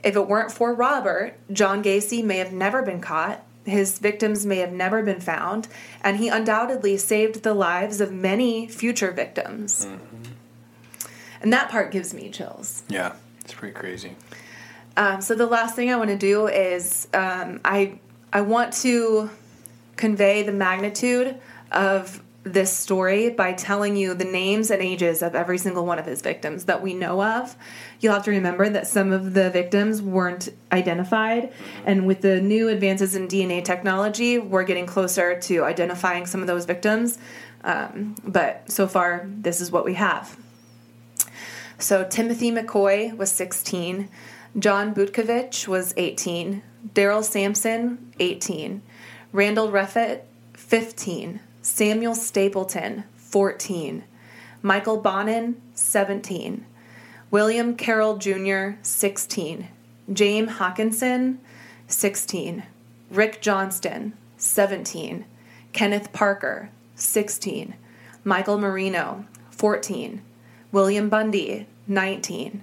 [0.03, 4.59] If it weren't for Robert, John Gacy may have never been caught, his victims may
[4.59, 5.69] have never been found,
[6.03, 9.87] and he undoubtedly saved the lives of many future victims.
[11.43, 12.83] And that part gives me chills.
[12.89, 14.17] Yeah, it's pretty crazy.
[14.97, 18.01] Um, so the last thing I want to do is um, I
[18.33, 19.31] I want to
[19.97, 21.39] convey the magnitude
[21.71, 26.07] of this story by telling you the names and ages of every single one of
[26.07, 27.57] his victims that we know of.
[27.99, 31.53] You'll have to remember that some of the victims weren't identified,
[31.85, 36.47] and with the new advances in DNA technology, we're getting closer to identifying some of
[36.47, 37.19] those victims.
[37.65, 40.39] Um, but so far, this is what we have.
[41.79, 44.09] So Timothy McCoy was 16,
[44.59, 46.63] John Butkovich was 18,
[46.95, 48.83] Daryl Sampson, 18,
[49.33, 50.23] Randall Reffett,
[50.55, 51.41] 15.
[51.67, 54.05] Samuel Stapleton, 14.
[54.63, 56.65] Michael Bonnin, 17.
[57.33, 59.67] William Carroll Jr., 16.
[60.13, 61.39] James Haakenson,
[61.89, 62.63] 16.
[63.11, 65.25] Rick Johnston, 17.
[65.73, 67.75] Kenneth Parker, 16.
[68.23, 70.23] Michael Marino, 14.
[70.71, 72.63] William Bundy, 19.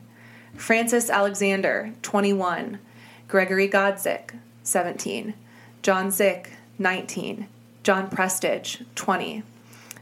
[0.56, 2.80] Francis Alexander, 21.
[3.28, 4.32] Gregory Godzik,
[4.64, 5.34] 17.
[5.82, 7.47] John Szyc, 19.
[7.84, 9.44] John Prestidge, 20.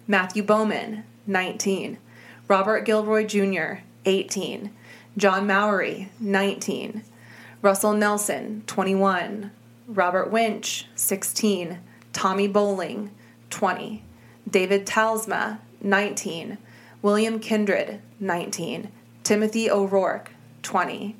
[0.08, 1.98] Matthew Bowman, 19.
[2.48, 4.72] Robert Gilroy Jr., 18.
[5.18, 7.04] John Mowery, 19.
[7.64, 9.50] Russell Nelson, 21.
[9.88, 11.80] Robert Winch, 16.
[12.14, 13.10] Tommy Boling,
[13.50, 14.04] 20.
[14.48, 16.60] David Talsma, 19.
[17.02, 18.92] William Kindred, 19.
[19.24, 21.16] Timothy O'Rourke, 20.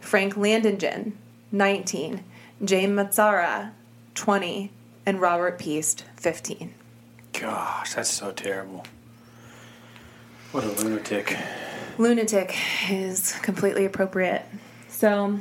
[0.00, 1.12] Frank Landingin,
[1.52, 2.24] 19.
[2.64, 3.72] James Mazzara,
[4.14, 4.70] 20.
[5.06, 6.74] And Robert Piest, 15.
[7.32, 8.84] Gosh, that's so terrible.
[10.50, 11.36] What a lunatic.
[11.96, 12.56] Lunatic
[12.90, 14.42] is completely appropriate.
[14.88, 15.38] So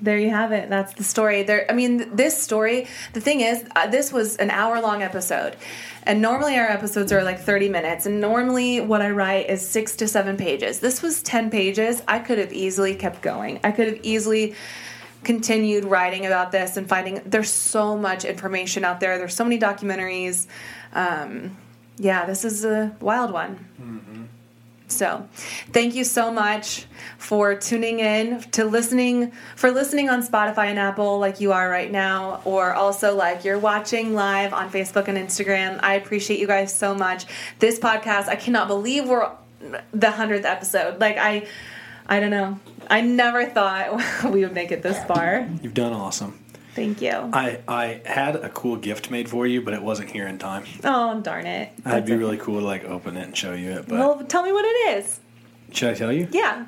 [0.00, 0.68] there you have it.
[0.68, 1.44] That's the story.
[1.44, 1.70] There.
[1.70, 2.86] I mean, this story.
[3.12, 5.56] The thing is, uh, this was an hour-long episode,
[6.04, 8.06] and normally our episodes are like thirty minutes.
[8.06, 10.80] And normally, what I write is six to seven pages.
[10.80, 12.02] This was ten pages.
[12.06, 13.60] I could have easily kept going.
[13.64, 14.54] I could have easily
[15.24, 17.20] continued writing about this and finding.
[17.26, 19.18] There's so much information out there.
[19.18, 20.46] There's so many documentaries.
[20.92, 21.56] Um,
[21.96, 23.66] yeah, this is a wild one.
[24.88, 25.28] So,
[25.72, 26.86] thank you so much
[27.18, 31.92] for tuning in to listening for listening on Spotify and Apple like you are right
[31.92, 35.78] now or also like you're watching live on Facebook and Instagram.
[35.82, 37.26] I appreciate you guys so much.
[37.58, 40.98] This podcast, I cannot believe we're the 100th episode.
[41.00, 41.46] Like I
[42.08, 42.58] I don't know.
[42.90, 45.48] I never thought we would make it this far.
[45.62, 46.38] You've done awesome.
[46.74, 47.10] Thank you.
[47.10, 50.64] I, I had a cool gift made for you, but it wasn't here in time.
[50.84, 51.72] Oh, darn it.
[51.82, 53.88] That'd be really cool to like open it and show you it.
[53.88, 55.18] But Well, tell me what it is.
[55.72, 56.28] should I tell you?
[56.30, 56.66] Yeah.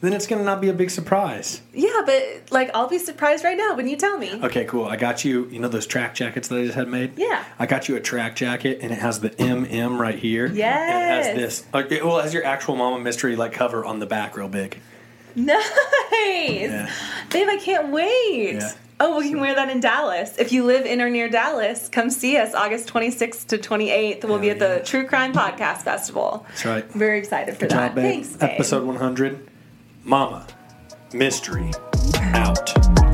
[0.00, 1.60] Then it's gonna not be a big surprise.
[1.74, 4.32] Yeah, but like I'll be surprised right now when you tell me.
[4.42, 4.86] Okay, cool.
[4.86, 5.46] I got you.
[5.50, 7.18] You know those track jackets that I just had made.
[7.18, 7.44] Yeah.
[7.58, 10.46] I got you a track jacket, and it has the MM right here.
[10.46, 11.66] And it has this.
[11.74, 14.80] Okay, well, it has your actual Mama Mystery like cover on the back, real big.
[15.36, 15.70] Nice.
[16.12, 16.90] Yeah.
[17.30, 18.54] Babe, I can't wait.
[18.54, 18.72] Yeah.
[19.02, 20.36] Oh, we can wear that in Dallas.
[20.38, 24.24] If you live in or near Dallas, come see us August 26th to 28th.
[24.24, 24.82] We'll be at the yeah.
[24.82, 26.44] True Crime Podcast Festival.
[26.48, 26.84] That's right.
[26.92, 27.94] Very excited for Good that.
[27.94, 27.96] job.
[27.96, 28.50] Thanks, babe.
[28.50, 29.49] Episode 100.
[30.10, 30.44] Mama
[31.12, 31.70] Mystery
[32.34, 33.09] out.